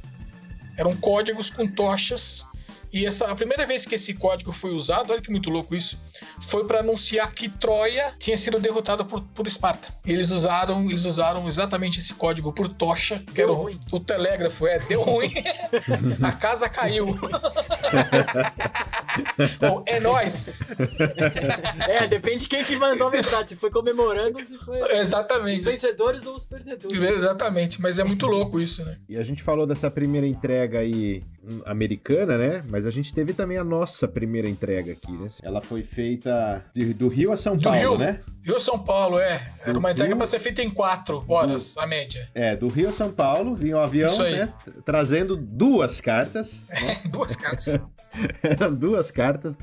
[0.77, 2.45] Eram códigos com tochas.
[2.95, 6.01] E essa, a primeira vez que esse código foi usado, olha que muito louco isso,
[6.41, 9.89] foi para anunciar que Troia tinha sido derrotada por, por Esparta.
[10.07, 13.81] Eles usaram, eles usaram exatamente esse código por tocha, que Deu era o, ruim.
[13.91, 14.69] o telégrafo.
[14.69, 15.35] É, deu ruim.
[16.23, 17.09] a casa caiu.
[19.71, 20.77] Ou, é nóis.
[21.89, 23.49] É, depende de quem que mandou a mensagem.
[23.49, 25.63] Se foi comemorando ou se foi os Exatamente.
[25.63, 26.97] vencedores ou os perdedores.
[26.97, 28.99] Exatamente, mas é muito louco isso, né?
[29.09, 31.23] E a gente falou dessa primeira entrega aí
[31.67, 32.65] americana, né?
[32.71, 35.29] Mas a gente teve também a nossa primeira entrega aqui, né?
[35.43, 37.99] Ela foi feita de- do Rio a São Do Paulo, Rio?
[37.99, 38.21] né?
[38.43, 39.43] Rio São Paulo, é.
[39.63, 40.17] Era Do uma entrega Rio?
[40.17, 42.29] para ser feita em quatro horas, a média.
[42.35, 44.53] É, do Rio a São Paulo, vinha um avião, né?
[44.85, 46.63] Trazendo duas cartas.
[47.11, 47.81] Duas cartas.
[48.79, 49.57] Duas cartas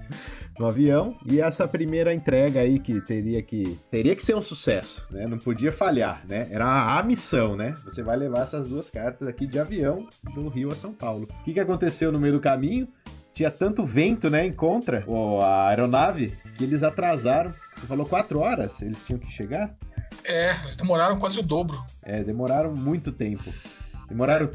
[0.61, 1.17] no avião.
[1.25, 5.25] E essa primeira entrega aí que teria que teria que ser um sucesso, né?
[5.27, 6.47] Não podia falhar, né?
[6.51, 7.75] Era a, missão, né?
[7.83, 11.27] Você vai levar essas duas cartas aqui de avião do Rio a São Paulo.
[11.41, 12.87] O que, que aconteceu no meio do caminho?
[13.33, 15.05] tinha tanto vento, né, em contra
[15.41, 17.53] a aeronave que eles atrasaram.
[17.75, 19.73] Você falou quatro horas eles tinham que chegar?
[20.25, 21.81] É, eles demoraram quase o dobro.
[22.03, 23.49] É, demoraram muito tempo.
[24.09, 24.49] Demoraram.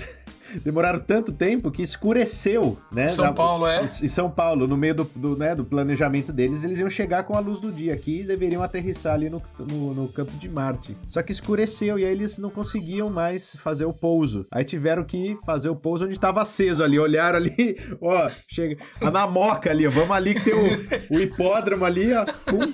[0.63, 3.09] Demoraram tanto tempo que escureceu, né?
[3.09, 3.89] São Paulo, é.
[4.03, 7.37] Em São Paulo, no meio do, do, né, do planejamento deles, eles iam chegar com
[7.37, 10.97] a luz do dia aqui e deveriam aterrissar ali no, no, no, campo de Marte.
[11.07, 14.47] Só que escureceu e aí eles não conseguiam mais fazer o pouso.
[14.51, 16.99] Aí tiveram que fazer o pouso onde estava aceso ali.
[16.99, 18.77] Olharam ali, ó, chega.
[19.13, 19.91] Na moca ali, ó.
[19.91, 22.25] Vamos ali que tem o, o hipódromo ali, ó.
[22.25, 22.73] Pum.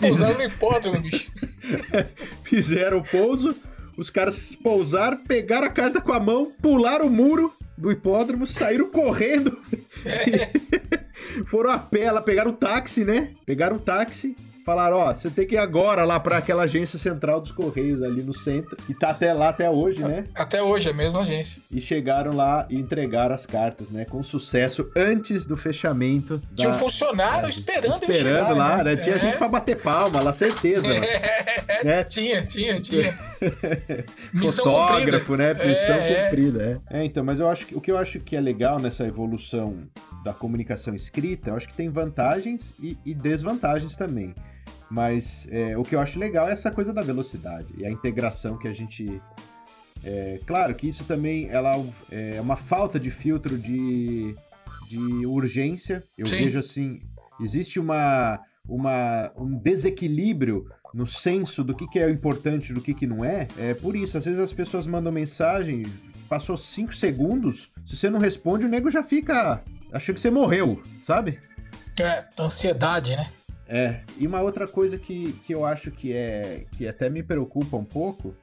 [0.00, 1.30] Pousando no hipódromo, bicho.
[2.44, 3.54] Fizeram o pouso
[3.96, 8.90] os caras pousaram, pegaram a carta com a mão, pularam o muro do hipódromo, saíram
[8.90, 9.58] correndo.
[11.46, 13.30] Foram a pé, lá pegaram o táxi, né?
[13.46, 17.40] Pegaram o táxi, falaram, ó, você tem que ir agora lá para aquela agência central
[17.40, 20.24] dos Correios ali no centro, e tá até lá até hoje, né?
[20.34, 21.62] Até hoje, é a mesma agência.
[21.70, 26.40] E chegaram lá e entregaram as cartas, né, com sucesso antes do fechamento.
[26.54, 28.94] Tinha um funcionário é, esperando Esperando chegar, lá, né?
[28.94, 28.96] né?
[28.96, 29.18] Tinha é.
[29.18, 30.86] gente para bater palma, lá certeza.
[30.86, 31.84] É.
[31.84, 32.04] Né?
[32.12, 33.18] Tinha, tinha, tinha.
[34.32, 35.54] Missão Fotógrafo, cumprida.
[35.54, 35.64] né?
[35.66, 37.00] Missão é, cumprida, é.
[37.00, 37.04] é.
[37.04, 39.78] então, mas eu acho que o que eu acho que é legal nessa evolução
[40.22, 44.34] da comunicação escrita, eu acho que tem vantagens e, e desvantagens também.
[44.92, 48.58] Mas é, o que eu acho legal é essa coisa da velocidade e a integração
[48.58, 49.22] que a gente.
[50.04, 54.36] É, claro que isso também ela é uma falta de filtro de,
[54.90, 56.04] de urgência.
[56.18, 56.44] Eu Sim.
[56.44, 57.00] vejo assim,
[57.40, 58.38] existe uma,
[58.68, 63.48] uma, um desequilíbrio no senso do que, que é importante do que, que não é.
[63.56, 65.86] É por isso, às vezes as pessoas mandam mensagem,
[66.28, 70.82] passou cinco segundos, se você não responde, o nego já fica achando que você morreu,
[71.02, 71.38] sabe?
[71.98, 73.30] É, ansiedade, né?
[73.74, 77.74] É, e uma outra coisa que, que eu acho que é que até me preocupa
[77.74, 78.34] um pouco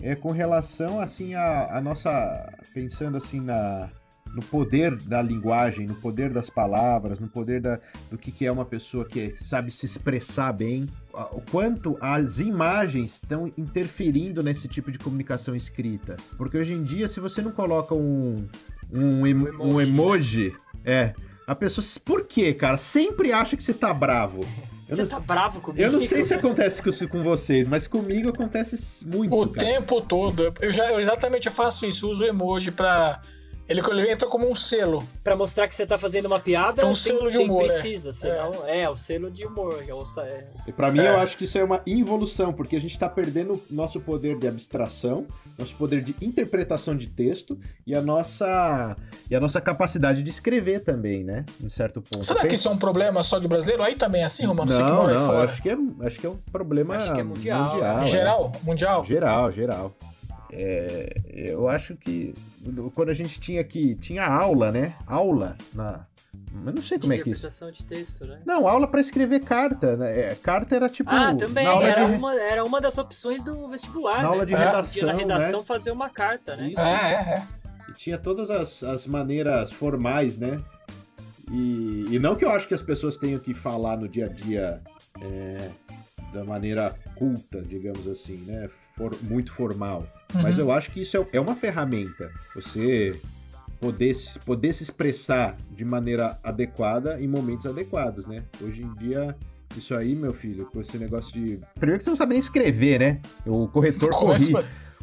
[0.00, 3.90] é com relação assim a, a nossa pensando assim na
[4.34, 7.78] no poder da linguagem, no poder das palavras, no poder da,
[8.10, 13.12] do que, que é uma pessoa que sabe se expressar bem, o quanto as imagens
[13.12, 16.16] estão interferindo nesse tipo de comunicação escrita.
[16.36, 18.48] Porque hoje em dia, se você não coloca um,
[18.92, 19.22] um,
[19.60, 20.56] um emoji, né?
[20.84, 21.14] é,
[21.46, 22.78] a pessoa, por quê, cara?
[22.78, 24.40] Sempre acha que você tá bravo.
[24.88, 25.08] Eu você não...
[25.08, 25.82] tá bravo comigo?
[25.82, 29.34] Eu não sei se acontece com, com vocês, mas comigo acontece muito.
[29.34, 29.66] O cara.
[29.66, 30.54] tempo todo.
[30.60, 33.20] Eu já eu exatamente faço isso, uso emoji pra
[33.68, 35.02] ele, ele entra como um selo.
[35.22, 36.82] Pra mostrar que você tá fazendo uma piada.
[36.82, 37.64] É um tem, selo de humor.
[37.64, 38.12] precisa, é.
[38.12, 38.66] senão.
[38.66, 38.82] É.
[38.82, 39.82] é, o selo de humor.
[40.18, 40.44] É.
[40.66, 41.08] E pra mim, é.
[41.08, 44.46] eu acho que isso é uma involução, porque a gente tá perdendo nosso poder de
[44.46, 45.26] abstração,
[45.58, 48.96] nosso poder de interpretação de texto e a nossa,
[49.30, 51.44] e a nossa capacidade de escrever também, né?
[51.62, 52.24] Em certo ponto.
[52.24, 53.82] Será que isso é um problema só de brasileiro?
[53.82, 54.70] Aí também é assim, Romano?
[54.70, 55.44] Não, você que mora não, fora.
[55.44, 57.64] Acho que, é, acho que é um problema acho que é mundial.
[57.64, 58.06] mundial é.
[58.06, 58.52] Geral?
[58.62, 59.04] Mundial?
[59.04, 59.94] Geral, geral.
[60.56, 62.32] É, eu acho que
[62.94, 64.94] quando a gente tinha que tinha aula, né?
[65.04, 66.06] Aula na
[66.66, 67.46] eu não sei como é que é isso.
[67.46, 68.40] Interpretação de texto, né?
[68.44, 69.96] Não, aula para escrever carta.
[69.96, 70.20] Né?
[70.20, 71.10] É, carta era tipo.
[71.10, 71.66] Ah, também.
[71.66, 72.12] Era, de...
[72.12, 74.16] uma, era uma das opções do vestibular.
[74.16, 74.28] Na né?
[74.28, 75.06] aula de redação.
[75.06, 75.66] Na redação né?
[75.66, 76.68] fazer uma carta, né?
[76.68, 76.80] Isso.
[76.80, 77.48] É, é, é.
[77.88, 80.62] E tinha todas as, as maneiras formais, né?
[81.50, 84.28] E, e não que eu acho que as pessoas tenham que falar no dia a
[84.28, 84.80] dia
[85.20, 85.70] é,
[86.32, 88.70] da maneira culta, digamos assim, né?
[88.94, 90.06] For, muito formal.
[90.32, 90.42] Uhum.
[90.42, 92.30] Mas eu acho que isso é, é uma ferramenta.
[92.54, 93.20] Você
[93.80, 94.14] poder,
[94.44, 98.44] poder se expressar de maneira adequada em momentos adequados, né?
[98.62, 99.36] Hoje em dia,
[99.76, 101.60] isso aí, meu filho, com esse negócio de.
[101.74, 103.20] Primeiro que você não sabe nem escrever, né?
[103.44, 104.52] O corretor corrige.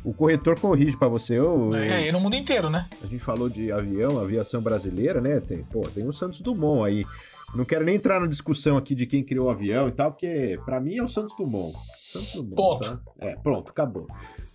[0.04, 1.38] O corretor corrige para você.
[1.38, 2.88] Eu, é, e no mundo inteiro, né?
[3.04, 5.40] A gente falou de avião, aviação brasileira, né?
[5.40, 7.06] Tem, pô, tem o Santos Dumont aí.
[7.54, 10.60] Não quero nem entrar na discussão aqui de quem criou o avião e tal, porque
[10.66, 11.78] para mim é o Santos Dumont.
[12.12, 12.56] Santos Dumont.
[12.56, 12.86] Ponto.
[12.86, 13.02] Sabe?
[13.20, 14.08] É, pronto, acabou.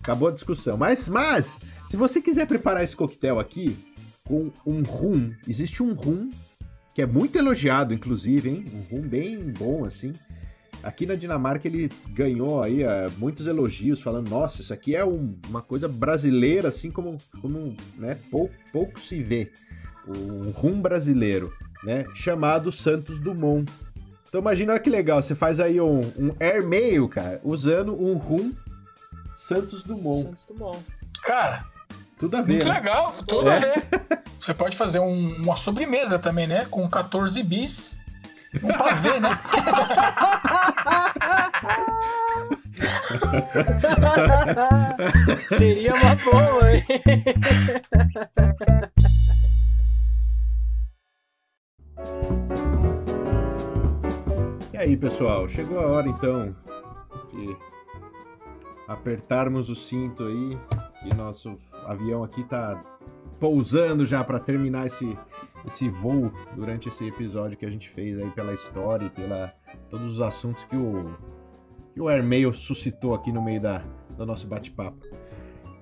[0.07, 0.77] Acabou a discussão.
[0.77, 3.77] Mas, mas, se você quiser preparar esse coquetel aqui
[4.23, 6.29] com um rum, existe um rum
[6.95, 8.63] que é muito elogiado, inclusive, hein?
[8.73, 10.13] Um rum bem bom, assim.
[10.81, 15.37] Aqui na Dinamarca ele ganhou aí uh, muitos elogios, falando, nossa, isso aqui é um,
[15.49, 19.51] uma coisa brasileira, assim como, como né, pouco, pouco se vê.
[20.07, 21.51] Um rum brasileiro,
[21.83, 22.05] né?
[22.15, 23.69] Chamado Santos Dumont.
[24.29, 28.53] Então imagina que legal, você faz aí um, um airmail, cara, usando um rum
[29.37, 30.23] Santos Dumont.
[30.23, 30.83] Santos Dumont.
[31.21, 31.63] Cara,
[32.17, 32.53] tudo a ver.
[32.53, 32.73] Muito né?
[32.73, 33.55] legal, tudo é.
[33.55, 33.87] a ver.
[34.39, 36.65] Você pode fazer um, uma sobremesa também, né?
[36.71, 37.99] Com 14 bis.
[38.63, 39.29] Um pavê, né?
[45.55, 46.83] Seria uma boa, hein?
[54.73, 56.55] E aí, pessoal, chegou a hora então
[57.31, 57.55] de
[58.87, 60.57] apertarmos o cinto aí,
[61.01, 62.83] que nosso avião aqui tá
[63.39, 65.17] pousando já para terminar esse,
[65.65, 69.53] esse voo durante esse episódio que a gente fez aí pela história e pela
[69.89, 71.15] todos os assuntos que o
[71.93, 73.83] que o Airmail suscitou aqui no meio da,
[74.15, 74.99] do nosso bate-papo.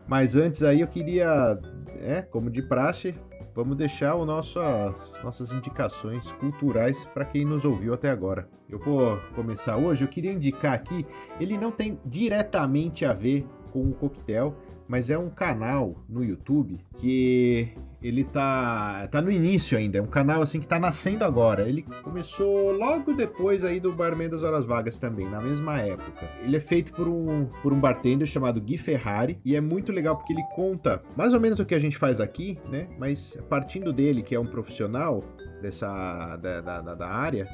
[0.08, 1.60] Mas antes aí eu queria,
[2.00, 3.14] é, como de praxe,
[3.56, 8.50] vamos deixar o nosso, as nossas indicações culturais para quem nos ouviu até agora.
[8.70, 11.06] Eu vou começar hoje, eu queria indicar aqui,
[11.40, 14.54] ele não tem diretamente a ver com o coquetel,
[14.88, 17.70] mas é um canal no YouTube que
[18.02, 21.68] ele tá, tá no início ainda, é um canal assim que tá nascendo agora.
[21.68, 26.30] Ele começou logo depois aí do Barman das Horas Vagas também, na mesma época.
[26.44, 30.16] Ele é feito por um, por um bartender chamado Gui Ferrari e é muito legal
[30.16, 32.88] porque ele conta mais ou menos o que a gente faz aqui, né?
[33.00, 35.24] Mas partindo dele, que é um profissional
[35.62, 37.48] dessa da, da, da área,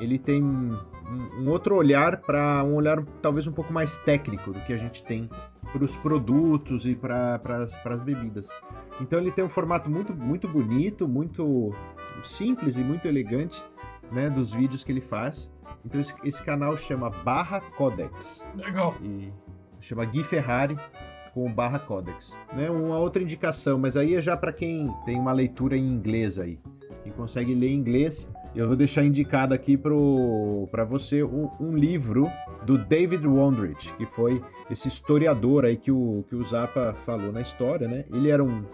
[0.00, 0.76] ele tem um,
[1.38, 5.02] um outro olhar para um olhar talvez um pouco mais técnico do que a gente
[5.04, 5.30] tem
[5.72, 8.50] para os produtos e para as bebidas.
[9.00, 11.74] Então ele tem um formato muito, muito bonito, muito
[12.22, 13.62] simples e muito elegante
[14.10, 15.50] né, dos vídeos que ele faz.
[15.84, 18.44] Então esse, esse canal chama Barra Codex.
[18.56, 18.94] Legal.
[19.02, 19.32] E
[19.80, 20.76] chama Gui Ferrari
[21.32, 22.36] com Barra Codex.
[22.52, 22.70] Né?
[22.70, 26.60] Uma outra indicação, mas aí é já para quem tem uma leitura em inglês aí.
[27.02, 32.30] Quem consegue ler inglês, eu vou deixar indicado aqui para você um, um, livro
[32.64, 37.40] do David Wondrich, que foi esse historiador aí que o, que o Zappa falou na
[37.40, 38.04] história, né?
[38.12, 38.64] Ele era um,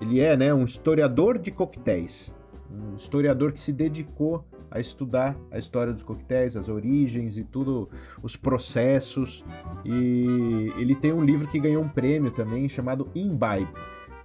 [0.00, 2.34] ele é, né, um historiador de coquetéis,
[2.70, 7.88] um historiador que se dedicou a estudar a história dos coquetéis, as origens e tudo,
[8.22, 9.44] os processos.
[9.84, 13.68] E ele tem um livro que ganhou um prêmio também chamado Imbibe,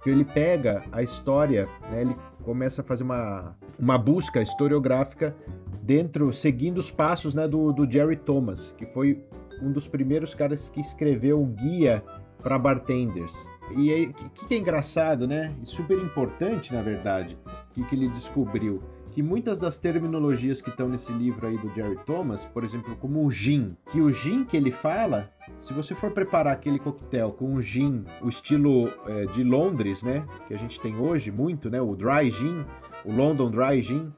[0.02, 5.34] que ele pega a história, né, ele começa a fazer uma, uma busca historiográfica
[5.82, 9.24] dentro, seguindo os passos né, do, do Jerry Thomas, que foi
[9.62, 12.02] um dos primeiros caras que escreveu um guia
[12.42, 13.34] para bartenders.
[13.76, 15.54] E o que, que, é engraçado, né?
[15.62, 17.38] E super importante, na verdade,
[17.72, 18.82] que, que ele descobriu
[19.14, 23.24] que muitas das terminologias que estão nesse livro aí do Jerry Thomas, por exemplo, como
[23.24, 27.54] o gin, que o gin que ele fala, se você for preparar aquele coquetel com
[27.54, 31.80] o gin, o estilo é, de Londres, né, que a gente tem hoje muito, né,
[31.80, 32.64] o dry gin,
[33.04, 34.12] o London Dry Gin,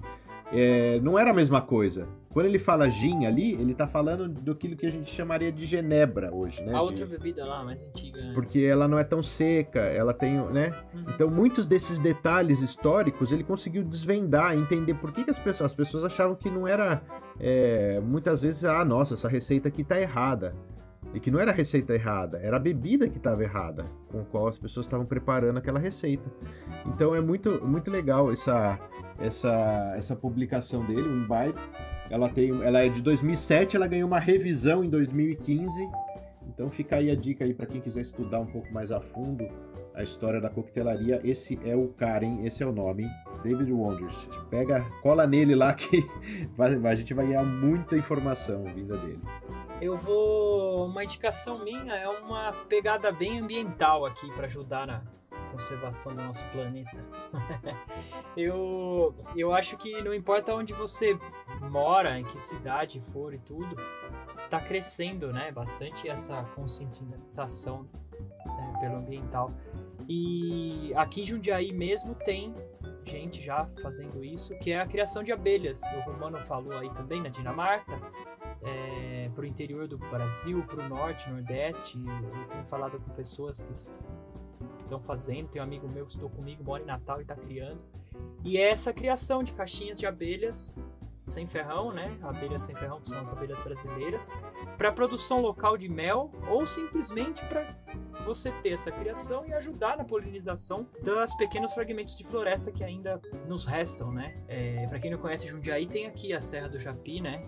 [0.51, 2.09] é, não era a mesma coisa.
[2.37, 6.31] Quando ele fala gin ali, ele tá falando do que a gente chamaria de genebra
[6.35, 6.75] hoje, né?
[6.75, 8.21] A outra bebida lá, mais antiga.
[8.21, 8.33] Né?
[8.35, 10.71] Porque ela não é tão seca, ela tem, né?
[10.93, 11.05] Uhum.
[11.15, 15.75] Então, muitos desses detalhes históricos ele conseguiu desvendar, entender por que, que as pessoas, as
[15.75, 17.01] pessoas achavam que não era,
[17.41, 20.55] é, muitas vezes, ah, nossa, essa receita aqui tá errada.
[21.15, 24.25] E que não era a receita errada, era a bebida que estava errada, com a
[24.27, 26.31] qual as pessoas estavam preparando aquela receita.
[26.85, 28.79] Então é muito, muito legal essa,
[29.19, 31.59] essa, essa publicação dele, o Imbibe.
[32.11, 35.89] Ela, tem, ela é de 2007, ela ganhou uma revisão em 2015.
[36.49, 39.47] Então fica aí a dica aí para quem quiser estudar um pouco mais a fundo
[39.97, 41.21] a história da coquetelaria.
[41.25, 42.45] Esse é o cara, hein?
[42.45, 43.11] Esse é o nome, hein?
[43.43, 44.29] David Wonders.
[44.51, 46.05] Pega, cola nele lá que
[46.59, 49.23] a gente vai ganhar muita informação vinda dele.
[49.81, 50.87] Eu vou.
[50.87, 55.03] Uma indicação minha é uma pegada bem ambiental aqui para ajudar na
[55.51, 57.05] conservação do nosso planeta.
[58.37, 61.19] eu, eu acho que não importa onde você
[61.71, 63.77] mora, em que cidade for e tudo,
[64.51, 65.51] tá crescendo, né?
[65.51, 67.89] Bastante essa conscientização
[68.45, 69.53] né, pelo ambiental.
[70.09, 72.55] E aqui em Jundiaí mesmo tem
[73.05, 75.81] gente já fazendo isso, que é a criação de abelhas.
[75.93, 78.01] O Romano falou aí também na Dinamarca,
[78.63, 81.99] é, para o interior do Brasil, para o norte, nordeste.
[81.99, 83.73] Eu tenho falado com pessoas que
[84.87, 85.49] estão fazendo.
[85.49, 87.81] Tem um amigo meu que estou comigo, mora em Natal e está criando.
[88.45, 90.77] E é essa criação de caixinhas de abelhas
[91.27, 92.17] sem ferrão, né?
[92.23, 94.31] Abelhas sem ferrão, que são as abelhas brasileiras,
[94.79, 97.67] para produção local de mel ou simplesmente para
[98.25, 103.21] você ter essa criação e ajudar na polinização dos pequenos fragmentos de floresta que ainda
[103.47, 104.37] nos restam, né?
[104.47, 107.45] É, para quem não conhece Jundiaí, tem aqui a Serra do Japi, né?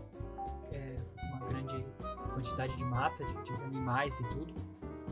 [0.72, 0.96] É
[1.32, 1.86] uma grande
[2.34, 4.54] quantidade de mata, de, de animais e tudo.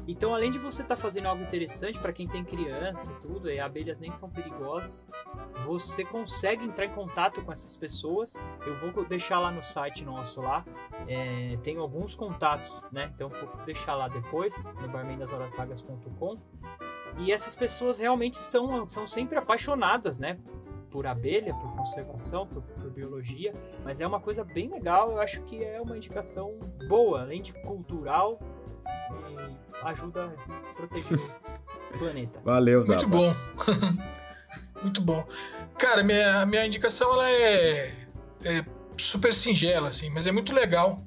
[0.06, 3.50] Então, além de você estar tá fazendo algo interessante para quem tem criança e tudo,
[3.50, 5.08] e abelhas nem são perigosas,
[5.64, 8.38] você consegue entrar em contato com essas pessoas.
[8.66, 10.64] Eu vou deixar lá no site nosso lá,
[11.08, 13.10] é, tem alguns contatos, né?
[13.14, 16.38] Então, vou deixar lá depois no barmendashorasvagas.com.
[17.18, 20.38] E essas pessoas realmente são, são sempre apaixonadas, né?
[20.96, 23.52] por abelha, por conservação, por, por, biologia,
[23.84, 25.10] mas é uma coisa bem legal.
[25.10, 28.38] Eu acho que é uma indicação boa, além de cultural,
[29.30, 31.18] e ajuda a proteger
[31.94, 32.40] o planeta.
[32.44, 33.06] Valeu, Zapa.
[33.06, 33.34] Muito bom.
[34.82, 35.26] Muito bom.
[35.78, 37.92] Cara, minha, minha indicação ela é,
[38.44, 38.64] é
[38.96, 41.02] super singela, assim, mas é muito legal.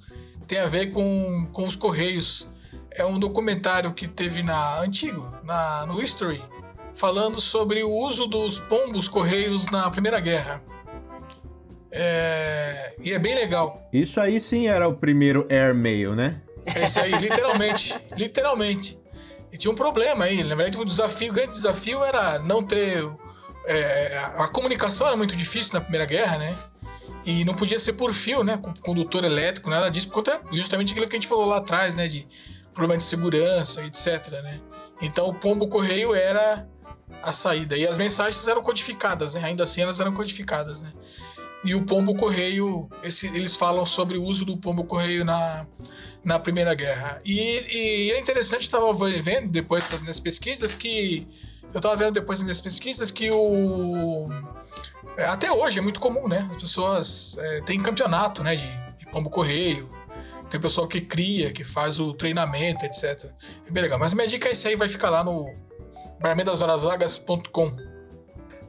[0.48, 2.50] Tem a ver com, com os Correios.
[2.92, 6.44] É um documentário que teve na antigo, na, no History,
[6.94, 10.62] falando sobre o uso dos pombos correios na Primeira Guerra.
[11.92, 12.96] É...
[13.00, 13.88] E é bem legal.
[13.94, 16.42] Isso aí sim era o primeiro airmail, né?
[16.66, 17.96] Esse aí, literalmente.
[18.16, 19.00] literalmente.
[19.52, 20.44] E tinha um problema aí.
[20.44, 23.10] Na verdade, o desafio, o grande desafio era não ter.
[23.66, 26.58] É, a comunicação era muito difícil na Primeira Guerra, né?
[27.26, 28.58] E não podia ser por fio, né?
[28.58, 31.94] Com condutor elétrico, nada disso, por conta justamente aquilo que a gente falou lá atrás,
[31.96, 32.08] né?
[32.08, 32.28] De
[32.74, 34.62] problema de segurança, etc, né?
[35.02, 36.68] Então o pombo correio era
[37.22, 37.76] a saída.
[37.76, 39.42] E as mensagens eram codificadas, né?
[39.44, 40.92] Ainda assim elas eram codificadas, né?
[41.64, 45.68] E o pombo correio, esse, eles falam sobre o uso do pombo correio na,
[46.24, 47.22] na Primeira Guerra.
[47.26, 51.28] E, e é interessante, estava vendo depois das minhas pesquisas que
[51.74, 54.28] eu estava vendo depois das minhas pesquisas que o
[55.18, 56.48] é, até hoje é muito comum, né?
[56.50, 58.56] As pessoas é, têm campeonato, né?
[58.56, 59.90] De, de pombo correio.
[60.50, 63.30] Tem pessoal que cria, que faz o treinamento, etc.
[63.68, 64.00] É bem legal.
[64.00, 65.46] Mas minha dica é isso aí, vai ficar lá no
[66.22, 67.89] barmendashorasvagas.com.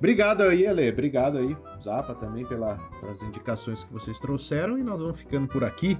[0.00, 0.88] Obrigado aí, Ale.
[0.88, 4.78] Obrigado aí, Zapa, também pela, pelas indicações que vocês trouxeram.
[4.78, 5.98] E nós vamos ficando por aqui.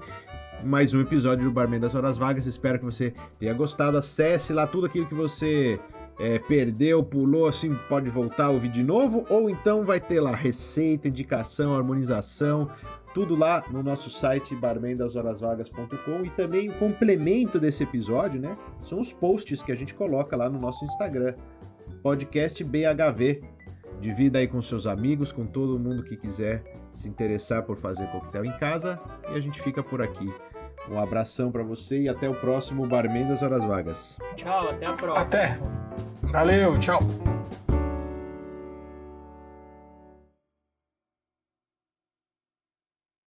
[0.64, 2.46] Mais um episódio do Barman das Horas Vagas.
[2.46, 3.98] Espero que você tenha gostado.
[3.98, 5.78] Acesse lá tudo aquilo que você
[6.18, 9.26] é, perdeu, pulou, assim, pode voltar ouvir de novo.
[9.28, 12.70] Ou então vai ter lá receita, indicação, harmonização,
[13.12, 18.56] tudo lá no nosso site barmendashorasvagas.com e também o complemento desse episódio, né?
[18.80, 21.34] São os posts que a gente coloca lá no nosso Instagram,
[22.02, 23.59] podcast BHV.
[24.00, 28.44] Divida aí com seus amigos, com todo mundo que quiser se interessar por fazer coquetel
[28.44, 28.98] em casa
[29.30, 30.32] e a gente fica por aqui.
[30.90, 34.18] Um abração para você e até o próximo Barman das Horas Vagas.
[34.34, 35.26] Tchau, até a próxima.
[35.26, 35.58] Até.
[36.22, 37.00] Valeu, tchau.